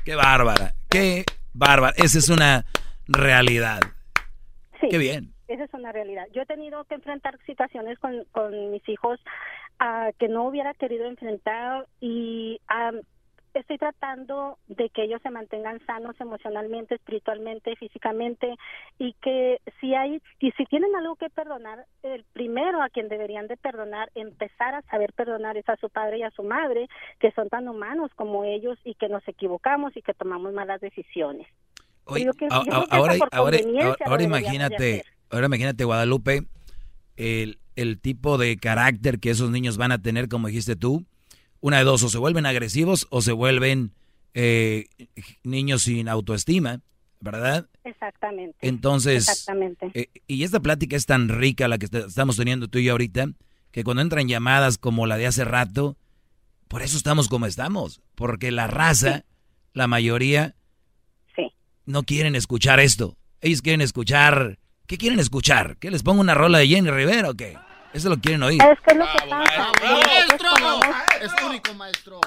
Qué 0.05 0.13
bárbara, 0.15 0.75
qué 0.89 1.25
bárbara. 1.53 1.93
Esa 1.97 2.19
es 2.19 2.29
una 2.29 2.65
realidad. 3.07 3.79
Qué 4.89 4.97
bien. 4.97 5.33
Esa 5.47 5.65
es 5.65 5.73
una 5.73 5.91
realidad. 5.91 6.25
Yo 6.33 6.41
he 6.41 6.45
tenido 6.45 6.83
que 6.85 6.95
enfrentar 6.95 7.37
situaciones 7.45 7.99
con, 7.99 8.25
con 8.31 8.71
mis 8.71 8.87
hijos 8.89 9.19
ah, 9.79 10.11
que 10.17 10.27
no 10.27 10.47
hubiera 10.47 10.73
querido 10.73 11.05
enfrentar 11.05 11.87
y 11.99 12.59
ah, 12.67 12.91
estoy 13.59 13.77
tratando 13.77 14.57
de 14.67 14.89
que 14.89 15.03
ellos 15.03 15.21
se 15.21 15.29
mantengan 15.29 15.79
sanos 15.85 16.19
emocionalmente, 16.19 16.95
espiritualmente, 16.95 17.75
físicamente 17.75 18.55
y 18.97 19.13
que 19.21 19.59
si 19.79 19.93
hay 19.93 20.21
y 20.39 20.51
si 20.51 20.65
tienen 20.65 20.95
algo 20.95 21.15
que 21.15 21.29
perdonar, 21.29 21.85
el 22.03 22.23
primero 22.33 22.81
a 22.81 22.89
quien 22.89 23.07
deberían 23.07 23.47
de 23.47 23.57
perdonar, 23.57 24.11
empezar 24.15 24.75
a 24.75 24.81
saber 24.83 25.13
perdonar 25.13 25.57
es 25.57 25.67
a 25.69 25.77
su 25.77 25.89
padre 25.89 26.19
y 26.19 26.23
a 26.23 26.31
su 26.31 26.43
madre, 26.43 26.87
que 27.19 27.31
son 27.31 27.49
tan 27.49 27.67
humanos 27.67 28.11
como 28.15 28.43
ellos 28.43 28.77
y 28.83 28.95
que 28.95 29.09
nos 29.09 29.27
equivocamos 29.27 29.95
y 29.95 30.01
que 30.01 30.13
tomamos 30.13 30.53
malas 30.53 30.81
decisiones. 30.81 31.47
Oye, 32.05 32.29
que- 32.37 32.45
a- 32.49 32.57
a- 32.57 32.61
ahora, 32.91 33.13
ahora, 33.31 33.57
ahora- 34.05 34.23
imagínate, 34.23 35.03
ahora 35.29 35.45
imagínate 35.47 35.83
Guadalupe, 35.83 36.45
el, 37.17 37.59
el 37.75 37.99
tipo 37.99 38.37
de 38.37 38.57
carácter 38.57 39.19
que 39.19 39.29
esos 39.31 39.49
niños 39.51 39.77
van 39.77 39.91
a 39.91 40.01
tener, 40.01 40.27
como 40.29 40.47
dijiste 40.47 40.75
tú, 40.75 41.05
una 41.61 41.79
de 41.79 41.83
dos, 41.83 42.03
o 42.03 42.09
se 42.09 42.17
vuelven 42.17 42.45
agresivos 42.45 43.07
o 43.09 43.21
se 43.21 43.31
vuelven 43.31 43.91
eh, 44.33 44.87
niños 45.43 45.83
sin 45.83 46.09
autoestima, 46.09 46.81
¿verdad? 47.21 47.67
Exactamente. 47.85 48.57
Entonces, 48.61 49.27
Exactamente. 49.29 49.89
eh, 49.93 50.09
y 50.27 50.43
esta 50.43 50.59
plática 50.59 50.95
es 50.97 51.05
tan 51.05 51.29
rica 51.29 51.67
la 51.67 51.77
que 51.77 51.85
est- 51.85 51.95
estamos 51.95 52.35
teniendo 52.37 52.67
tú 52.67 52.77
y 52.79 52.83
yo 52.83 52.91
ahorita, 52.91 53.27
que 53.71 53.83
cuando 53.83 54.01
entran 54.01 54.27
llamadas 54.27 54.77
como 54.77 55.05
la 55.07 55.17
de 55.17 55.25
hace 55.27 55.43
rato, 55.45 55.97
por 56.67 56.81
eso 56.81 56.97
estamos 56.97 57.29
como 57.29 57.45
estamos, 57.45 58.01
porque 58.15 58.51
la 58.51 58.67
raza, 58.67 59.23
la 59.73 59.87
mayoría, 59.87 60.55
no 61.85 62.03
quieren 62.03 62.35
escuchar 62.35 62.79
esto. 62.79 63.17
Ellos 63.41 63.61
quieren 63.61 63.81
escuchar, 63.81 64.57
¿qué 64.87 64.97
quieren 64.97 65.19
escuchar? 65.19 65.77
¿Que 65.77 65.91
les 65.91 66.03
ponga 66.03 66.21
una 66.21 66.33
rola 66.33 66.59
de 66.59 66.67
Jenny 66.67 66.89
Rivera 66.89 67.29
o 67.29 67.33
qué? 67.33 67.57
Eso 67.93 68.09
lo 68.09 68.17
quieren 68.17 68.43
oír. 68.43 68.61
Es 68.61 68.79
que 68.85 68.93
es 68.93 68.97
lo 68.97 69.05
que 69.05 69.29
pasa. 69.29 69.71
¡Maestro! 69.81 70.49
Es 71.21 71.31
único, 71.45 71.73
maestro. 71.75 72.19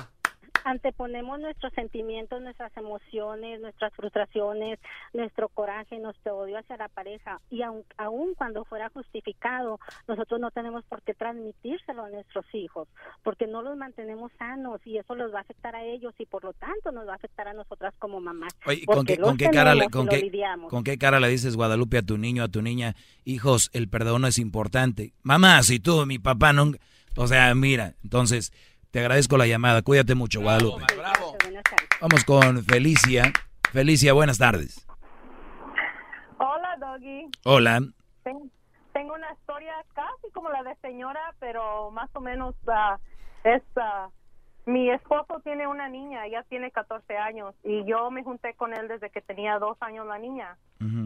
Anteponemos 0.64 1.40
nuestros 1.40 1.72
sentimientos, 1.74 2.40
nuestras 2.40 2.76
emociones, 2.76 3.60
nuestras 3.60 3.92
frustraciones, 3.94 4.78
nuestro 5.12 5.48
coraje, 5.48 5.98
nuestro 5.98 6.38
odio 6.38 6.58
hacia 6.58 6.76
la 6.76 6.88
pareja 6.88 7.40
y 7.50 7.62
aun, 7.62 7.84
aun 7.96 8.34
cuando 8.34 8.64
fuera 8.64 8.88
justificado, 8.90 9.78
nosotros 10.06 10.40
no 10.40 10.50
tenemos 10.50 10.84
por 10.84 11.02
qué 11.02 11.14
transmitírselo 11.14 12.04
a 12.04 12.10
nuestros 12.10 12.44
hijos, 12.52 12.88
porque 13.22 13.46
no 13.46 13.62
los 13.62 13.76
mantenemos 13.76 14.32
sanos 14.38 14.80
y 14.84 14.98
eso 14.98 15.14
los 15.14 15.32
va 15.32 15.38
a 15.38 15.42
afectar 15.42 15.74
a 15.74 15.84
ellos 15.84 16.14
y 16.18 16.26
por 16.26 16.44
lo 16.44 16.52
tanto 16.52 16.92
nos 16.92 17.06
va 17.06 17.12
a 17.12 17.16
afectar 17.16 17.48
a 17.48 17.52
nosotras 17.52 17.94
como 17.98 18.20
mamás. 18.20 18.52
Oye, 18.66 18.84
¿con 18.86 19.04
qué, 19.04 19.16
con 19.16 19.30
los 19.30 19.38
qué 19.38 19.50
cara 19.50 19.74
le, 19.74 19.88
con 19.88 20.08
qué, 20.08 20.18
lidiamos. 20.18 20.70
con 20.70 20.84
qué 20.84 20.98
cara 20.98 21.20
le 21.20 21.28
dices 21.28 21.56
Guadalupe 21.56 21.98
a 21.98 22.02
tu 22.02 22.18
niño, 22.18 22.42
a 22.42 22.48
tu 22.48 22.62
niña, 22.62 22.94
hijos, 23.24 23.70
el 23.72 23.88
perdón 23.88 24.24
es 24.24 24.38
importante? 24.38 25.12
Mamá, 25.22 25.62
si 25.62 25.80
tú, 25.80 26.04
mi 26.06 26.18
papá 26.18 26.52
no, 26.52 26.72
o 27.16 27.26
sea, 27.26 27.54
mira, 27.54 27.94
entonces 28.04 28.52
te 28.90 29.00
agradezco 29.00 29.36
la 29.36 29.46
llamada, 29.46 29.82
cuídate 29.82 30.14
mucho, 30.14 30.40
Guadalupe. 30.40 30.84
Vamos 32.00 32.24
con 32.24 32.62
Felicia. 32.64 33.32
Felicia, 33.72 34.12
buenas 34.12 34.38
tardes. 34.38 34.86
Hola, 36.38 36.76
Doggy. 36.78 37.26
Hola. 37.44 37.80
Ten- 38.22 38.50
Tengo 38.92 39.14
una 39.14 39.32
historia 39.32 39.74
casi 39.94 40.32
como 40.32 40.48
la 40.50 40.62
de 40.62 40.74
señora, 40.76 41.34
pero 41.38 41.90
más 41.90 42.08
o 42.14 42.20
menos 42.20 42.54
ah, 42.68 42.98
es... 43.44 43.62
ah, 43.76 44.08
mi 44.66 44.90
esposo 44.90 45.40
tiene 45.44 45.66
una 45.66 45.88
niña, 45.88 46.26
ella 46.26 46.44
tiene 46.50 46.70
14 46.70 47.16
años, 47.16 47.54
y 47.64 47.84
yo 47.86 48.10
me 48.10 48.22
junté 48.22 48.52
con 48.52 48.74
él 48.74 48.86
desde 48.86 49.08
que 49.08 49.22
tenía 49.22 49.58
dos 49.58 49.78
años 49.80 50.06
la 50.06 50.18
niña. 50.18 50.56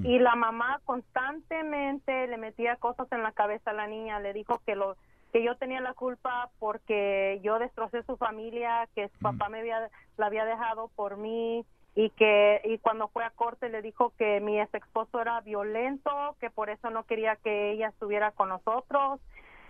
Y 0.05 0.19
la 0.19 0.35
mamá 0.35 0.81
constantemente 0.85 2.27
le 2.27 2.37
metía 2.39 2.75
cosas 2.77 3.07
en 3.13 3.23
la 3.23 3.31
cabeza 3.33 3.71
a 3.71 3.75
la 3.75 3.87
niña, 3.87 4.19
le 4.21 4.33
dijo 4.33 4.61
que 4.67 4.75
lo 4.75 4.97
que 5.33 5.43
yo 5.43 5.57
tenía 5.57 5.81
la 5.81 5.95
culpa 5.95 6.51
porque 6.59 7.41
yo 7.43 7.59
destrocé 7.59 8.03
su 8.03 8.17
familia, 8.17 8.89
que 8.95 9.09
su 9.09 9.19
papá 9.19 9.49
me 9.49 9.61
había 9.61 9.89
la 10.19 10.27
había 10.27 10.45
dejado 10.45 10.89
por 10.95 11.17
mí 11.17 11.65
y 11.95 12.11
que 12.11 12.61
y 12.65 12.79
cuando 12.79 13.09
fue 13.09 13.25
a 13.25 13.31
corte 13.31 13.71
le 13.71 13.81
dijo 13.81 14.13
que 14.19 14.41
mi 14.41 14.61
ex 14.61 14.75
esposo 14.75 15.21
era 15.21 15.41
violento, 15.41 16.37
que 16.39 16.51
por 16.51 16.69
eso 16.69 16.91
no 16.91 17.05
quería 17.05 17.37
que 17.37 17.73
ella 17.73 17.89
estuviera 17.89 18.33
con 18.33 18.51
nosotros. 18.51 19.21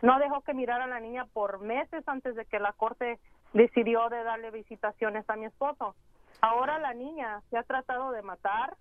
No 0.02 0.18
dejó 0.18 0.40
que 0.40 0.52
mirara 0.52 0.84
a 0.84 0.88
la 0.88 0.98
niña 0.98 1.26
por 1.32 1.60
meses 1.60 2.02
antes 2.08 2.34
de 2.34 2.44
que 2.44 2.58
la 2.58 2.72
corte 2.72 3.20
decidió 3.52 4.08
de 4.08 4.24
darle 4.24 4.50
visitaciones 4.50 5.28
a 5.30 5.36
mi 5.36 5.44
esposo. 5.44 5.94
Ahora 6.40 6.80
la 6.80 6.92
niña 6.92 7.40
se 7.50 7.56
ha 7.56 7.62
tratado 7.62 8.10
de 8.10 8.22
matar, 8.22 8.76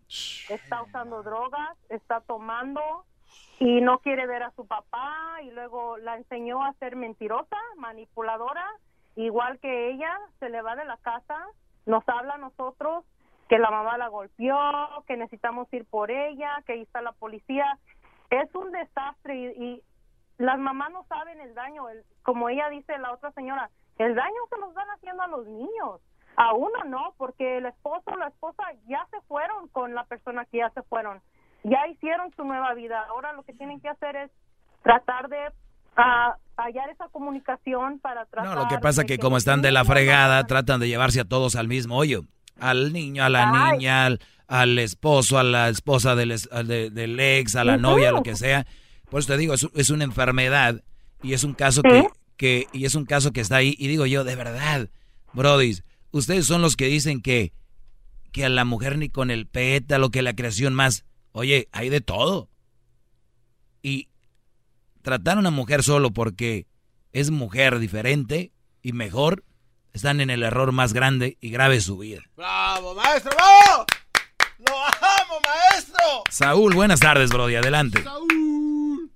está 0.49 0.81
usando 0.81 1.21
drogas, 1.21 1.77
está 1.89 2.21
tomando 2.21 3.05
y 3.59 3.81
no 3.81 3.99
quiere 3.99 4.25
ver 4.27 4.43
a 4.43 4.51
su 4.51 4.65
papá 4.67 5.37
y 5.43 5.51
luego 5.51 5.97
la 5.97 6.17
enseñó 6.17 6.63
a 6.63 6.73
ser 6.73 6.95
mentirosa, 6.95 7.57
manipuladora, 7.77 8.65
igual 9.15 9.59
que 9.59 9.89
ella, 9.91 10.17
se 10.39 10.49
le 10.49 10.61
va 10.61 10.75
de 10.75 10.85
la 10.85 10.97
casa, 10.97 11.37
nos 11.85 12.07
habla 12.07 12.35
a 12.35 12.39
nosotros 12.39 13.05
que 13.49 13.59
la 13.59 13.69
mamá 13.69 13.97
la 13.97 14.07
golpeó, 14.07 14.57
que 15.07 15.17
necesitamos 15.17 15.71
ir 15.73 15.85
por 15.85 16.09
ella, 16.09 16.61
que 16.65 16.73
ahí 16.73 16.81
está 16.81 17.01
la 17.01 17.11
policía. 17.11 17.77
Es 18.29 18.53
un 18.55 18.71
desastre 18.71 19.35
y, 19.35 19.45
y 19.63 19.83
las 20.37 20.57
mamás 20.57 20.91
no 20.91 21.03
saben 21.09 21.39
el 21.41 21.53
daño, 21.53 21.89
el- 21.89 22.03
como 22.23 22.49
ella 22.49 22.69
dice 22.69 22.97
la 22.97 23.11
otra 23.11 23.31
señora, 23.33 23.69
el 23.97 24.15
daño 24.15 24.41
se 24.49 24.57
los 24.57 24.73
van 24.73 24.89
haciendo 24.91 25.21
a 25.21 25.27
los 25.27 25.45
niños. 25.47 26.01
A 26.37 26.53
uno 26.53 26.83
no, 26.85 27.13
porque 27.17 27.57
el 27.57 27.65
esposo 27.65 28.15
la 28.15 28.27
esposa 28.29 28.63
ya 28.87 29.05
se 29.11 29.19
fueron 29.27 29.67
con 29.67 29.93
la 29.93 30.05
persona 30.05 30.45
que 30.45 30.59
ya 30.59 30.69
se 30.69 30.81
fueron. 30.83 31.21
Ya 31.63 31.88
hicieron 31.91 32.32
su 32.36 32.43
nueva 32.43 32.74
vida. 32.74 33.06
Ahora 33.10 33.34
lo 33.34 33.43
que 33.43 33.54
tienen 33.54 33.80
que 33.80 33.88
hacer 33.89 34.15
es 34.15 34.32
tratar 34.84 35.30
de 35.30 35.38
ah, 35.95 36.36
hallar 36.58 36.89
esa 36.89 37.08
comunicación 37.10 38.00
para 38.00 38.26
tratar 38.26 38.56
No, 38.56 38.63
lo 38.63 38.67
que 38.67 38.80
pasa 38.80 39.02
de 39.02 39.08
que 39.08 39.17
como 39.19 39.38
están 39.38 39.62
de 39.62 39.71
la 39.71 39.86
fregada, 39.86 40.43
tratan 40.47 40.80
de 40.80 40.88
llevarse 40.88 41.19
a 41.21 41.26
todos 41.26 41.56
al 41.56 41.67
mismo 41.67 41.97
hoyo. 41.97 42.24
Al 42.60 42.93
niño, 42.93 43.24
a 43.24 43.30
la 43.30 43.50
Ay. 43.50 43.78
niña, 43.78 44.06
al, 44.06 44.19
al 44.47 44.78
esposo, 44.80 45.38
a 45.39 45.43
la 45.43 45.69
esposa 45.69 46.15
del, 46.15 46.36
al 46.52 46.67
de- 46.67 46.89
del 46.89 47.19
ex, 47.19 47.56
a 47.56 47.63
la 47.63 47.74
Ujú. 47.74 47.82
novia, 47.82 48.12
lo 48.12 48.24
que 48.24 48.36
sea. 48.36 48.65
Por 49.10 49.19
eso 49.19 49.34
te 49.34 49.38
digo, 49.38 49.54
es, 49.54 49.67
es 49.76 49.89
una 49.89 50.04
enfermedad 50.04 50.82
y 51.24 51.34
es 51.34 51.43
un 51.43 51.54
caso 51.54 51.82
Sí. 51.84 51.89
que, 51.89 52.08
que, 52.38 52.67
y 52.74 52.86
es 52.86 52.95
un 52.95 53.06
caso 53.06 53.32
que 53.32 53.41
está 53.41 53.58
ahí. 53.58 53.76
Y 53.78 53.88
digo 53.88 54.06
yo, 54.06 54.24
de 54.24 54.36
verdad, 54.36 54.89
brodis, 55.34 55.84
ustedes 56.12 56.45
son 56.47 56.62
los 56.62 56.76
que 56.76 56.86
dicen 56.86 57.21
que, 57.21 57.52
que 58.32 58.45
a 58.45 58.50
la 58.50 58.65
mujer 58.65 58.97
ni 58.97 59.10
con 59.10 59.30
el 59.32 59.45
pétalo, 59.47 60.10
que 60.10 60.21
la 60.21 60.34
creación 60.36 60.74
más. 60.74 61.06
Oye, 61.33 61.67
hay 61.71 61.89
de 61.89 62.01
todo. 62.01 62.49
Y 63.81 64.09
tratar 65.01 65.37
a 65.37 65.39
una 65.39 65.51
mujer 65.51 65.83
solo 65.83 66.11
porque 66.11 66.67
es 67.13 67.31
mujer 67.31 67.79
diferente 67.79 68.51
y 68.81 68.93
mejor, 68.93 69.43
están 69.93 70.21
en 70.21 70.29
el 70.29 70.43
error 70.43 70.71
más 70.71 70.93
grande 70.93 71.37
y 71.41 71.51
grave 71.51 71.75
de 71.75 71.81
su 71.81 71.97
vida. 71.97 72.21
¡Bravo, 72.35 72.95
maestro! 72.95 73.31
¡Bravo! 73.35 73.85
¡Lo 74.59 74.77
amo, 74.77 75.39
maestro! 75.45 76.23
Saúl, 76.29 76.73
buenas 76.73 76.99
tardes, 76.99 77.29
Brody, 77.31 77.55
adelante. 77.55 78.03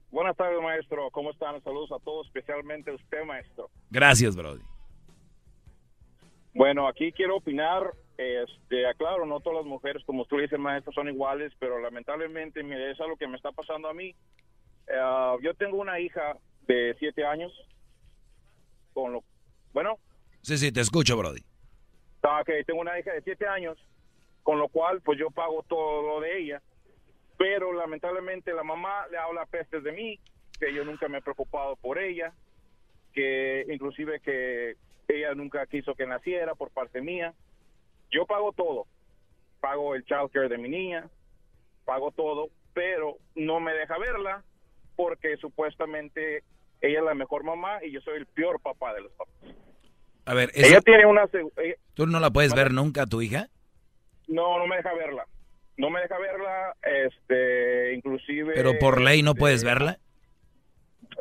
Buenas 0.10 0.36
tardes, 0.38 0.62
maestro. 0.62 1.10
¿Cómo 1.12 1.32
están? 1.32 1.62
Saludos 1.63 1.91
a 1.91 2.04
todos, 2.04 2.25
especialmente 2.28 2.91
a 2.91 2.95
usted, 2.95 3.23
maestro. 3.25 3.69
Gracias, 3.89 4.36
Brody. 4.36 4.63
Bueno, 6.54 6.88
aquí 6.88 7.12
quiero 7.12 7.38
opinar. 7.38 7.93
Este, 8.17 8.88
aclaro, 8.88 9.25
no 9.25 9.41
todas 9.41 9.60
las 9.60 9.67
mujeres, 9.67 10.04
como 10.06 10.25
tú 10.25 10.38
dices, 10.38 10.58
maestro, 10.58 10.93
son 10.93 11.10
iguales, 11.10 11.51
pero 11.60 11.80
lamentablemente, 11.80 12.63
mire, 12.63 12.91
es 12.91 12.99
algo 13.01 13.17
que 13.17 13.28
me 13.28 13.36
está 13.36 13.51
pasando 13.51 13.89
a 13.89 13.93
mí. 13.93 14.15
Eh, 14.88 15.38
yo 15.41 15.54
tengo 15.56 15.78
una 15.78 15.99
hija 15.99 16.38
de 16.67 16.95
siete 16.99 17.25
años. 17.25 17.51
Con 18.93 19.12
lo, 19.12 19.23
bueno, 19.73 19.99
Sí, 20.45 20.60
sí, 20.60 20.71
te 20.71 20.80
escucho, 20.80 21.17
Brody. 21.17 21.41
Ah, 22.21 22.41
ok, 22.41 22.51
tengo 22.67 22.80
una 22.80 22.99
hija 22.99 23.12
de 23.13 23.23
siete 23.23 23.47
años, 23.47 23.80
con 24.43 24.60
lo 24.60 24.67
cual 24.67 25.01
pues 25.01 25.17
yo 25.17 25.32
pago 25.32 25.65
todo 25.67 26.04
lo 26.04 26.21
de 26.21 26.38
ella, 26.38 26.62
pero 27.36 27.73
lamentablemente 27.73 28.54
la 28.54 28.62
mamá 28.62 29.08
le 29.10 29.17
habla 29.17 29.47
pestes 29.47 29.84
de 29.84 29.91
mí, 29.91 30.19
que 30.60 30.71
yo 30.71 30.86
nunca 30.86 31.08
me 31.08 31.17
he 31.17 31.21
preocupado 31.23 31.75
por 31.78 31.97
ella, 31.97 32.32
que 33.12 33.65
inclusive 33.71 34.19
que 34.19 34.75
ella 35.08 35.34
nunca 35.34 35.65
quiso 35.65 35.95
que 35.95 36.06
naciera 36.06 36.54
por 36.54 36.69
parte 36.69 37.01
mía. 37.01 37.34
Yo 38.12 38.26
pago 38.26 38.52
todo, 38.54 38.86
pago 39.60 39.96
el 39.96 40.04
child 40.06 40.32
care 40.32 40.50
de 40.50 40.58
mi 40.58 40.70
niña, 40.70 41.10
pago 41.86 42.12
todo, 42.12 42.50
pero 42.74 43.18
no 43.36 43.60
me 43.60 43.74
deja 43.74 43.98
verla 43.98 44.44
porque 44.96 45.36
supuestamente 45.38 46.44
ella 46.82 47.00
es 47.00 47.06
la 47.06 47.13
mejor 47.13 47.44
mamá 47.44 47.84
y 47.84 47.91
yo 47.91 48.02
soy 48.02 48.18
el 48.18 48.26
peor 48.28 48.60
papá 48.62 48.94
de 48.94 49.02
los 49.02 49.12
papás. 49.13 49.36
A 50.26 50.34
ver, 50.34 50.50
eso- 50.54 50.68
Ella 50.68 50.82
tiene 50.82 51.06
una... 51.06 51.24
ella- 51.58 51.76
¿tú 51.94 52.08
no 52.08 52.20
la 52.20 52.32
puedes 52.32 52.54
ver 52.54 52.72
nunca 52.72 53.04
a 53.04 53.06
tu 53.08 53.22
hija? 53.22 53.48
No, 54.28 54.58
no 54.58 54.65
me 54.68 54.78
deja 54.78 54.94
verla. 54.94 55.26
No 55.78 55.89
me 55.89 56.00
deja 56.02 56.18
verla, 56.18 56.76
este, 56.84 57.94
inclusive... 57.96 58.54
Pero 58.56 58.72
por 58.80 59.02
ley 59.02 59.22
no 59.22 59.36
puedes 59.36 59.63
verla. 59.63 60.00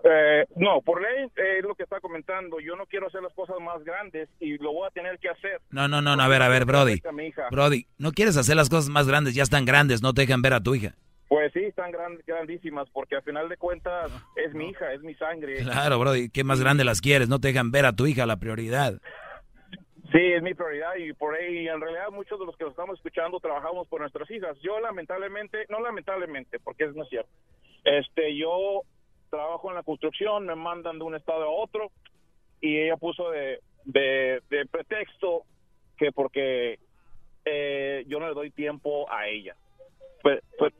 Eh, 0.02 0.44
no, 0.56 0.80
por 0.82 1.00
ley 1.00 1.26
eh, 1.36 1.58
es 1.58 1.64
lo 1.64 1.74
que 1.74 1.84
está 1.84 2.00
comentando. 2.00 2.58
Yo 2.60 2.74
no 2.76 2.86
quiero 2.86 3.06
hacer 3.06 3.22
las 3.22 3.32
cosas 3.34 3.56
más 3.60 3.82
grandes 3.84 4.28
y 4.40 4.58
lo 4.58 4.72
voy 4.72 4.86
a 4.86 4.90
tener 4.90 5.18
que 5.18 5.28
hacer. 5.28 5.60
No, 5.70 5.86
no, 5.88 6.02
no, 6.02 6.16
no, 6.16 6.22
a 6.22 6.28
ver, 6.28 6.42
a 6.42 6.48
ver, 6.48 6.64
Brody. 6.64 6.92
Afecta 6.92 7.08
a 7.10 7.12
mi 7.12 7.26
hija. 7.26 7.48
Brody, 7.50 7.86
no 7.98 8.12
quieres 8.12 8.36
hacer 8.36 8.56
las 8.56 8.68
cosas 8.68 8.88
más 8.90 9.06
grandes, 9.06 9.34
ya 9.34 9.42
están 9.42 9.64
grandes, 9.64 10.02
no 10.02 10.12
te 10.12 10.22
dejan 10.22 10.42
ver 10.42 10.54
a 10.54 10.60
tu 10.60 10.74
hija. 10.74 10.94
Pues 11.28 11.52
sí, 11.52 11.60
están 11.64 11.90
gran- 11.90 12.18
grandísimas 12.26 12.88
porque 12.90 13.16
al 13.16 13.22
final 13.22 13.48
de 13.48 13.56
cuentas 13.56 14.10
es 14.36 14.52
mi 14.54 14.68
hija, 14.68 14.92
es 14.92 15.00
mi 15.02 15.14
sangre. 15.14 15.56
Claro, 15.62 15.98
bro, 15.98 16.14
¿y 16.16 16.28
qué 16.28 16.44
más 16.44 16.60
grande 16.60 16.84
las 16.84 17.00
quieres? 17.00 17.28
No 17.28 17.40
te 17.40 17.48
dejan 17.48 17.70
ver 17.70 17.86
a 17.86 17.92
tu 17.94 18.06
hija 18.06 18.26
la 18.26 18.36
prioridad. 18.36 19.00
Sí, 20.12 20.20
es 20.20 20.42
mi 20.42 20.54
prioridad 20.54 20.94
y 20.96 21.12
por 21.14 21.34
ahí 21.34 21.66
en 21.66 21.80
realidad 21.80 22.10
muchos 22.12 22.38
de 22.38 22.46
los 22.46 22.56
que 22.56 22.64
lo 22.64 22.70
estamos 22.70 22.98
escuchando 22.98 23.40
trabajamos 23.40 23.88
por 23.88 24.00
nuestras 24.00 24.30
hijas. 24.30 24.56
Yo 24.62 24.78
lamentablemente, 24.80 25.64
no 25.70 25.80
lamentablemente, 25.80 26.60
porque 26.60 26.84
es 26.84 26.94
no 26.94 27.02
es 27.04 27.08
cierto. 27.08 27.30
Este, 27.84 28.36
yo 28.36 28.82
trabajo 29.34 29.68
en 29.68 29.74
la 29.74 29.82
construcción, 29.82 30.46
me 30.46 30.54
mandan 30.54 30.98
de 30.98 31.04
un 31.04 31.14
estado 31.14 31.44
a 31.44 31.50
otro 31.50 31.90
y 32.60 32.78
ella 32.78 32.96
puso 32.96 33.30
de, 33.30 33.60
de, 33.84 34.42
de 34.48 34.66
pretexto 34.66 35.42
que 35.96 36.12
porque 36.12 36.78
eh, 37.44 38.04
yo 38.06 38.20
no 38.20 38.28
le 38.28 38.34
doy 38.34 38.50
tiempo 38.50 39.10
a 39.12 39.26
ella. 39.28 39.56
Pues, 40.22 40.40
pues, 40.58 40.72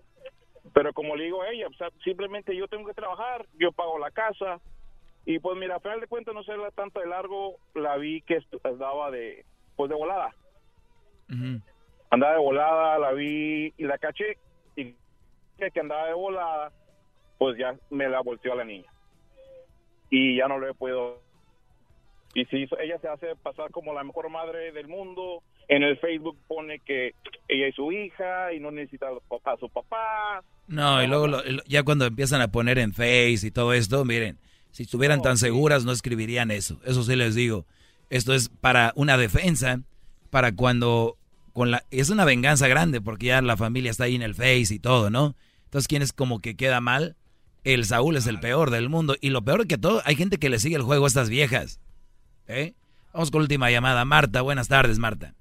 pero 0.73 0.93
como 0.93 1.17
le 1.17 1.25
digo 1.25 1.43
a 1.43 1.51
ella, 1.51 1.67
o 1.69 1.75
sea, 1.75 1.90
simplemente 2.03 2.57
yo 2.57 2.69
tengo 2.69 2.87
que 2.87 2.95
trabajar, 2.95 3.47
yo 3.59 3.73
pago 3.73 3.99
la 3.99 4.11
casa 4.11 4.61
y 5.27 5.38
pues 5.38 5.57
mira, 5.57 5.77
a 5.77 5.81
final 5.81 6.01
de 6.01 6.07
cuentas 6.07 6.35
no 6.35 6.43
sé 6.43 6.53
tanto 6.75 7.01
de 7.01 7.07
largo, 7.07 7.57
la 7.75 7.97
vi 7.97 8.23
que 8.23 8.43
andaba 8.62 9.11
de 9.11 9.45
pues 9.77 9.90
de 9.90 9.97
volada, 9.97 10.35
andaba 12.11 12.33
de 12.33 12.38
volada, 12.38 12.99
la 12.99 13.12
vi 13.12 13.73
y 13.77 13.85
la 13.85 13.99
caché 13.99 14.38
y 14.77 14.95
que 15.73 15.81
andaba 15.81 16.07
de 16.07 16.14
volada, 16.14 16.73
pues 17.45 17.59
ya 17.59 17.75
me 17.91 18.09
la 18.09 18.23
volteó 18.23 18.55
a 18.55 18.57
la 18.57 18.65
niña 18.65 18.91
y 20.09 20.39
ya 20.39 20.49
no 20.49 20.59
le 20.59 20.73
puedo 20.73 21.21
y 22.35 22.47
si 22.47 22.57
ella 22.83 22.99
se 23.03 23.09
hace 23.09 23.37
pasar 23.43 23.71
como 23.71 23.93
la 23.93 24.03
mejor 24.03 24.31
madre 24.31 24.73
del 24.73 24.89
mundo, 24.89 25.43
en 25.69 25.83
el 25.83 25.99
Facebook 25.99 26.39
pone 26.49 26.81
que 26.81 27.13
ella 27.49 27.67
es 27.69 27.75
su 27.75 27.93
hija 27.93 28.51
y 28.55 28.61
no 28.61 28.71
necesita 28.71 29.09
a 29.09 29.57
su 29.59 29.69
papá. 29.69 30.43
No, 30.67 31.03
y 31.03 31.07
luego 31.07 31.27
lo- 31.29 31.43
ya 31.67 31.83
cuando 31.83 32.07
empiezan 32.07 32.41
a 32.41 32.49
poner 32.49 32.79
en 32.79 32.93
Face 32.95 33.41
y 33.47 33.51
todo 33.51 33.73
esto, 33.75 34.05
miren, 34.07 34.39
si 34.73 34.85
estuvieran 34.85 35.21
tan 35.23 35.37
seguras 35.37 35.85
no 35.85 35.93
escribirían 35.93 36.51
eso. 36.51 36.81
Eso 36.87 37.03
sí 37.05 37.15
les 37.15 37.35
digo. 37.35 37.67
Esto 38.11 38.33
es 38.35 38.49
para 38.49 38.93
una 38.97 39.17
defensa, 39.19 39.81
para 40.31 40.57
cuando 40.57 41.17
con 41.53 41.71
la 41.71 41.85
es 41.91 42.09
una 42.11 42.25
venganza 42.25 42.67
grande 42.69 43.01
porque 43.03 43.27
ya 43.27 43.43
la 43.43 43.57
familia 43.59 43.91
está 43.91 44.05
ahí 44.05 44.15
en 44.17 44.23
el 44.23 44.35
Face 44.35 44.75
y 44.75 44.79
todo, 44.81 45.11
¿no? 45.11 45.37
Entonces, 45.67 45.87
¿quién 45.87 46.03
es 46.03 46.13
como 46.13 46.41
que 46.41 46.57
queda 46.57 46.81
mal? 46.81 47.15
El 47.64 47.87
Saúl 47.87 48.16
es 48.16 48.27
el 48.27 48.40
peor 48.40 48.70
del 48.70 48.90
mundo 48.90 49.16
y 49.20 49.31
lo 49.31 49.42
peor 49.42 49.66
que 49.66 49.79
todo, 49.79 50.03
hay 50.05 50.16
gente 50.16 50.38
que 50.38 50.50
le 50.50 50.59
sigue 50.59 50.77
el 50.77 50.83
juego 50.83 51.07
a 51.07 51.09
estas 51.09 51.31
viejas. 51.31 51.81
¿Eh? 52.46 52.74
Vamos 53.12 53.31
con 53.31 53.40
la 53.40 53.44
última 53.44 53.70
llamada. 53.70 54.05
Marta, 54.05 54.42
buenas 54.42 54.68
tardes, 54.68 54.98
Marta. 54.98 55.35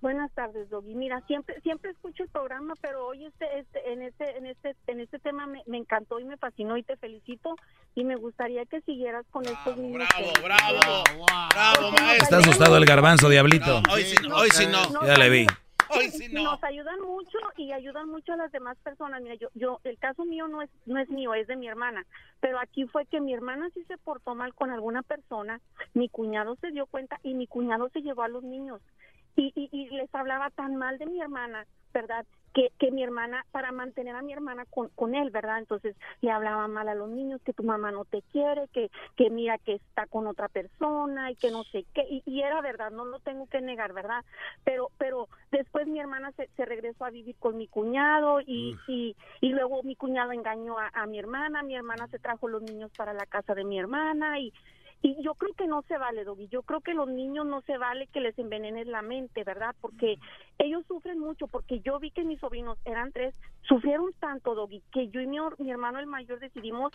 Buenas 0.00 0.30
tardes, 0.32 0.68
Doggy. 0.68 0.94
Mira, 0.94 1.22
siempre 1.26 1.58
siempre 1.62 1.90
escucho 1.90 2.24
el 2.24 2.28
programa, 2.28 2.74
pero 2.82 3.06
hoy 3.06 3.24
este, 3.24 3.46
este 3.58 3.90
en 3.90 4.02
este 4.02 4.36
en 4.36 4.44
este 4.44 4.76
en 4.86 5.00
este 5.00 5.18
tema 5.18 5.46
me, 5.46 5.62
me 5.66 5.78
encantó 5.78 6.20
y 6.20 6.24
me 6.24 6.36
fascinó 6.36 6.76
y 6.76 6.82
te 6.82 6.98
felicito 6.98 7.56
y 7.94 8.04
me 8.04 8.14
gustaría 8.16 8.66
que 8.66 8.82
siguieras 8.82 9.24
con 9.30 9.46
estos 9.46 9.78
mismos 9.78 10.06
temas. 10.14 10.42
bravo, 10.42 11.04
bravo, 11.54 11.90
maestro. 11.92 12.22
Está 12.22 12.36
asustado 12.36 12.76
el 12.76 12.84
garbanzo, 12.84 13.30
diablito. 13.30 13.82
Hoy 13.90 14.02
sí 14.02 14.16
no, 14.28 14.36
hoy 14.36 14.50
sí 14.50 14.66
no. 14.66 15.06
Ya 15.06 15.16
le 15.16 15.30
vi. 15.30 15.46
Hoy 15.90 16.10
sí 16.10 16.28
no. 16.32 16.42
Nos 16.42 16.64
ayudan 16.64 17.00
mucho 17.00 17.38
y 17.56 17.72
ayudan 17.72 18.08
mucho 18.08 18.32
a 18.32 18.36
las 18.36 18.52
demás 18.52 18.76
personas. 18.78 19.22
Mira, 19.22 19.34
yo, 19.34 19.48
yo, 19.54 19.80
el 19.84 19.98
caso 19.98 20.24
mío 20.24 20.48
no 20.48 20.62
es, 20.62 20.70
no 20.86 20.98
es 20.98 21.08
mío, 21.08 21.34
es 21.34 21.46
de 21.46 21.56
mi 21.56 21.68
hermana. 21.68 22.06
Pero 22.40 22.58
aquí 22.58 22.86
fue 22.86 23.06
que 23.06 23.20
mi 23.20 23.34
hermana 23.34 23.68
sí 23.74 23.84
se 23.84 23.98
portó 23.98 24.34
mal 24.34 24.54
con 24.54 24.70
alguna 24.70 25.02
persona, 25.02 25.60
mi 25.94 26.08
cuñado 26.08 26.56
se 26.56 26.70
dio 26.70 26.86
cuenta 26.86 27.18
y 27.22 27.34
mi 27.34 27.46
cuñado 27.46 27.88
se 27.90 28.02
llevó 28.02 28.22
a 28.22 28.28
los 28.28 28.42
niños. 28.42 28.80
Y, 29.36 29.52
y, 29.54 29.68
y 29.72 29.90
les 29.90 30.14
hablaba 30.14 30.50
tan 30.50 30.76
mal 30.76 30.98
de 30.98 31.06
mi 31.06 31.20
hermana, 31.20 31.66
¿verdad? 31.92 32.24
Que, 32.52 32.70
que 32.78 32.92
mi 32.92 33.02
hermana, 33.02 33.44
para 33.50 33.72
mantener 33.72 34.14
a 34.14 34.22
mi 34.22 34.32
hermana 34.32 34.64
con, 34.66 34.88
con 34.90 35.16
él, 35.16 35.30
¿verdad? 35.30 35.58
Entonces 35.58 35.96
le 36.20 36.30
hablaba 36.30 36.68
mal 36.68 36.88
a 36.88 36.94
los 36.94 37.08
niños, 37.08 37.40
que 37.42 37.52
tu 37.52 37.64
mamá 37.64 37.90
no 37.90 38.04
te 38.04 38.22
quiere, 38.30 38.68
que, 38.68 38.92
que 39.16 39.28
mira 39.28 39.58
que 39.58 39.74
está 39.74 40.06
con 40.06 40.28
otra 40.28 40.48
persona 40.48 41.32
y 41.32 41.34
que 41.36 41.50
no 41.50 41.64
sé 41.64 41.84
qué. 41.92 42.02
Y, 42.08 42.22
y 42.26 42.42
era 42.42 42.60
verdad, 42.60 42.92
no 42.92 43.04
lo 43.04 43.18
tengo 43.18 43.48
que 43.48 43.60
negar, 43.60 43.92
¿verdad? 43.92 44.24
Pero, 44.62 44.92
pero 44.98 45.28
después 45.50 45.88
mi 45.88 45.98
hermana 45.98 46.30
se, 46.36 46.48
se 46.56 46.64
regresó 46.64 47.04
a 47.04 47.10
vivir 47.10 47.34
con 47.40 47.56
mi 47.56 47.66
cuñado 47.66 48.40
y, 48.40 48.76
y, 48.86 49.16
y 49.40 49.48
luego 49.48 49.82
mi 49.82 49.96
cuñado 49.96 50.30
engañó 50.30 50.78
a, 50.78 50.90
a 50.94 51.06
mi 51.06 51.18
hermana, 51.18 51.64
mi 51.64 51.74
hermana 51.74 52.06
se 52.06 52.20
trajo 52.20 52.46
los 52.46 52.62
niños 52.62 52.92
para 52.96 53.12
la 53.14 53.26
casa 53.26 53.56
de 53.56 53.64
mi 53.64 53.80
hermana 53.80 54.38
y, 54.38 54.52
y 55.04 55.22
yo 55.22 55.34
creo 55.34 55.52
que 55.52 55.66
no 55.66 55.82
se 55.82 55.98
vale, 55.98 56.24
Doggy. 56.24 56.48
Yo 56.48 56.62
creo 56.62 56.80
que 56.80 56.94
los 56.94 57.06
niños 57.06 57.44
no 57.44 57.60
se 57.60 57.76
vale 57.76 58.06
que 58.06 58.20
les 58.20 58.38
envenenes 58.38 58.86
la 58.86 59.02
mente, 59.02 59.44
¿verdad? 59.44 59.76
Porque 59.82 60.18
ellos 60.56 60.82
sufren 60.88 61.18
mucho, 61.18 61.46
porque 61.46 61.80
yo 61.80 62.00
vi 62.00 62.10
que 62.10 62.24
mis 62.24 62.40
sobrinos 62.40 62.78
eran 62.86 63.12
tres, 63.12 63.34
sufrieron 63.68 64.14
tanto, 64.18 64.54
Doggy, 64.54 64.82
que 64.92 65.08
yo 65.08 65.20
y 65.20 65.26
mi, 65.26 65.36
mi 65.58 65.70
hermano 65.70 65.98
el 65.98 66.06
mayor 66.06 66.40
decidimos 66.40 66.90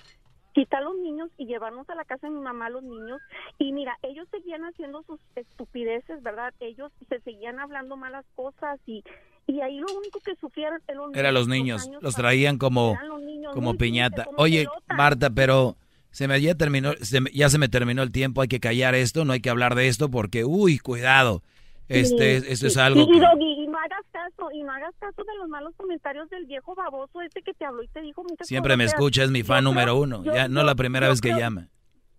quitar 0.54 0.82
los 0.82 0.98
niños 0.98 1.30
y 1.38 1.46
llevarnos 1.46 1.88
a 1.92 1.94
la 1.94 2.04
casa 2.04 2.26
de 2.26 2.34
mi 2.34 2.42
mamá 2.42 2.66
a 2.66 2.70
los 2.72 2.82
niños. 2.82 3.22
Y 3.60 3.74
mira, 3.74 3.96
ellos 4.02 4.28
seguían 4.32 4.64
haciendo 4.64 5.04
sus 5.04 5.20
estupideces, 5.36 6.24
¿verdad? 6.24 6.52
Ellos 6.62 6.92
se 7.10 7.20
seguían 7.20 7.60
hablando 7.60 7.96
malas 7.96 8.26
cosas 8.36 8.80
y, 8.88 9.04
y 9.46 9.62
ahí 9.62 9.78
lo 9.78 9.96
único 9.96 10.20
que 10.22 10.36
sufrieron 10.38 10.82
eran 11.14 11.36
los 11.36 11.48
niños, 11.48 11.88
los 12.02 12.16
traían 12.16 12.58
como, 12.58 12.94
Eran 12.94 13.10
los 13.10 13.22
niños 13.22 13.54
como 13.54 13.76
piñata. 13.76 14.26
Oye. 14.36 14.68
Marta, 14.98 15.30
pero 15.30 15.76
se 16.12 16.28
me 16.28 16.40
ya 16.42 16.56
terminó, 16.56 16.94
se 17.02 17.22
me- 17.22 17.32
ya 17.32 17.50
se 17.50 17.58
me 17.58 17.70
terminó 17.70 18.02
el 18.04 18.12
tiempo, 18.12 18.42
hay 18.42 18.48
que 18.48 18.60
callar 18.60 18.96
esto, 18.96 19.26
no 19.26 19.34
hay 19.34 19.42
que 19.42 19.50
hablar 19.50 19.76
de 19.76 19.88
esto 19.88 20.10
porque, 20.10 20.44
uy, 20.46 20.80
cuidado, 20.80 21.44
este, 21.88 22.42
Sí, 22.42 22.48
esto 22.50 22.68
es 22.68 22.78
algo 22.78 23.00
Y, 23.02 23.04
y, 23.04 23.08
que... 23.14 23.20
Doggy, 23.20 23.64
y 23.64 23.68
no 23.68 23.78
hagas 23.80 24.06
caso, 24.12 24.52
y 24.54 24.62
no 24.64 24.72
hagas 24.72 24.94
caso 25.00 25.24
de 25.24 25.36
los 25.40 25.50
malos 25.50 25.74
comentarios 25.76 26.30
del 26.30 26.46
viejo 26.46 26.76
baboso 26.76 27.22
ese 27.22 27.42
que 27.42 27.54
te 27.54 27.66
habló 27.66 27.82
y 27.84 27.88
te 27.88 28.02
dijo 28.02 28.24
muchas 28.24 28.48
Siempre 28.48 28.78
me 28.78 28.84
cosas 28.86 28.92
feas. 28.94 29.00
escucha, 29.02 29.24
es 29.24 29.32
mi 29.32 29.42
fan 29.44 29.60
creo- 29.64 29.72
número 29.72 29.96
uno, 30.00 30.24
yo- 30.24 30.34
ya 30.34 30.48
no 30.48 30.62
yo- 30.62 30.66
la 30.68 30.76
primera 30.76 31.10
vez 31.10 31.20
que 31.22 31.30
llama. 31.34 31.68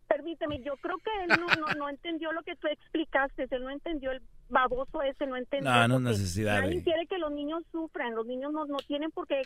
Permíteme, 0.08 0.60
yo 0.64 0.74
creo 0.82 0.96
que 0.98 1.10
él 1.22 1.38
no, 1.40 1.46
no, 1.60 1.72
no 1.78 1.88
entendió 1.88 2.32
lo 2.32 2.42
que 2.42 2.56
tú 2.56 2.66
explicaste, 2.66 3.46
él 3.48 3.62
no 3.62 3.70
entendió 3.70 4.10
el 4.10 4.20
baboso 4.48 5.02
ese, 5.02 5.24
no 5.26 5.36
entendió. 5.36 5.70
No, 5.70 5.86
no 6.00 6.10
es 6.10 6.18
necesidad 6.18 6.62
Nadie 6.62 6.82
quiere 6.82 7.06
que 7.06 7.18
los 7.18 7.30
niños 7.30 7.62
sufran, 7.70 8.16
los 8.16 8.26
niños 8.26 8.52
no, 8.52 8.66
no 8.66 8.78
tienen 8.88 9.12
por 9.12 9.28
qué 9.28 9.42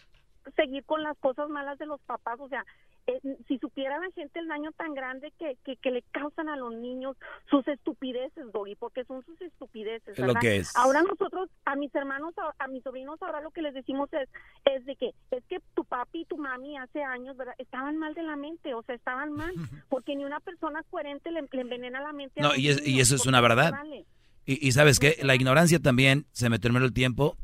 seguir 0.57 0.85
con 0.85 1.03
las 1.03 1.17
cosas 1.19 1.49
malas 1.49 1.79
de 1.79 1.87
los 1.87 2.01
papás, 2.03 2.39
o 2.41 2.49
sea, 2.49 2.65
eh, 3.07 3.21
si 3.49 3.59
supiera 3.59 3.99
la 3.99 4.11
gente 4.13 4.39
el 4.39 4.49
daño 4.49 4.73
tan 4.73 4.95
grande 4.95 5.31
que, 5.39 5.59
que, 5.63 5.77
que 5.77 5.91
le 5.91 6.03
causan 6.11 6.49
a 6.49 6.57
los 6.57 6.73
niños 6.75 7.17
sus 7.51 7.67
estupideces, 7.69 8.51
Doggy, 8.53 8.77
porque 8.77 9.05
son 9.05 9.23
sus 9.27 9.39
estupideces. 9.43 10.19
Lo 10.19 10.29
¿verdad? 10.29 10.41
que 10.41 10.57
es. 10.57 10.75
Ahora 10.75 11.03
nosotros, 11.03 11.51
a 11.67 11.77
mis 11.77 11.95
hermanos, 11.95 12.33
a, 12.39 12.65
a 12.65 12.67
mis 12.69 12.83
sobrinos, 12.83 13.21
ahora 13.21 13.43
lo 13.43 13.51
que 13.51 13.61
les 13.61 13.75
decimos 13.75 14.09
es, 14.15 14.29
es 14.65 14.87
de 14.87 14.97
que, 14.97 15.11
es 15.33 15.45
que 15.51 15.59
tu 15.75 15.85
papi 15.85 16.21
y 16.23 16.25
tu 16.25 16.39
mami 16.39 16.79
hace 16.79 17.03
años, 17.03 17.37
¿verdad? 17.37 17.55
Estaban 17.59 17.99
mal 17.99 18.15
de 18.15 18.23
la 18.23 18.37
mente, 18.37 18.73
o 18.73 18.83
sea, 18.85 18.95
estaban 18.95 19.33
mal, 19.33 19.53
porque 19.91 20.17
ni 20.17 20.25
una 20.25 20.41
persona 20.41 20.83
coherente 20.91 21.31
le, 21.31 21.43
le 21.43 21.61
envenena 21.61 22.01
la 22.01 22.13
mente 22.15 22.41
a 22.41 22.43
No, 22.43 22.49
los 22.51 22.59
y, 22.59 22.69
es- 22.71 22.87
y 22.87 23.01
eso 23.01 23.17
es 23.17 23.27
una 23.27 23.43
verdad. 23.43 23.71
vale. 23.73 24.07
Y, 24.47 24.67
y 24.67 24.73
sabes 24.73 24.99
qué, 24.99 25.17
la 25.23 25.35
ignorancia 25.35 25.79
también, 25.79 26.25
se 26.33 26.49
me 26.49 26.59
terminó 26.59 26.85
el 26.87 26.93
tiempo 26.95 27.37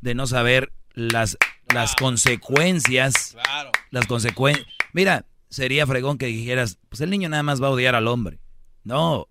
de 0.00 0.14
no 0.14 0.26
saber 0.28 0.70
las, 0.92 1.36
las 1.74 1.94
consecuencias. 1.96 3.36
Claro. 3.42 3.70
Las 3.90 4.06
consecuencias. 4.06 4.66
Mira, 4.92 5.24
sería 5.50 5.86
fregón 5.86 6.18
que 6.18 6.26
dijeras, 6.26 6.78
pues 6.88 7.00
el 7.00 7.10
niño 7.10 7.28
nada 7.28 7.42
más 7.42 7.62
va 7.62 7.68
a 7.68 7.70
odiar 7.70 7.94
al 7.94 8.08
hombre. 8.08 8.38
No, 8.84 9.26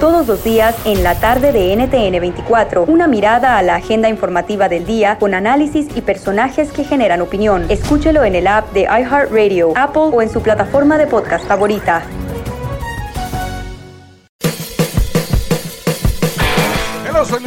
Todos 0.00 0.26
los 0.26 0.42
días 0.42 0.74
en 0.84 1.02
la 1.04 1.18
tarde 1.20 1.52
de 1.52 1.74
NTN 1.76 2.20
24, 2.20 2.84
una 2.84 3.06
mirada 3.06 3.58
a 3.58 3.62
la 3.62 3.76
agenda 3.76 4.08
informativa 4.08 4.68
del 4.68 4.86
día 4.86 5.18
con 5.18 5.34
análisis 5.34 5.86
y 5.94 6.02
personajes 6.02 6.72
que 6.72 6.84
generan 6.84 7.20
opinión. 7.20 7.66
Escúchelo 7.68 8.24
en 8.24 8.34
el 8.34 8.46
app 8.46 8.72
de 8.72 8.82
iHeartRadio, 8.82 9.72
Apple 9.76 10.10
o 10.12 10.22
en 10.22 10.30
su 10.30 10.42
plataforma 10.42 10.98
de 10.98 11.06
podcast 11.06 11.46
favorita. 11.46 12.02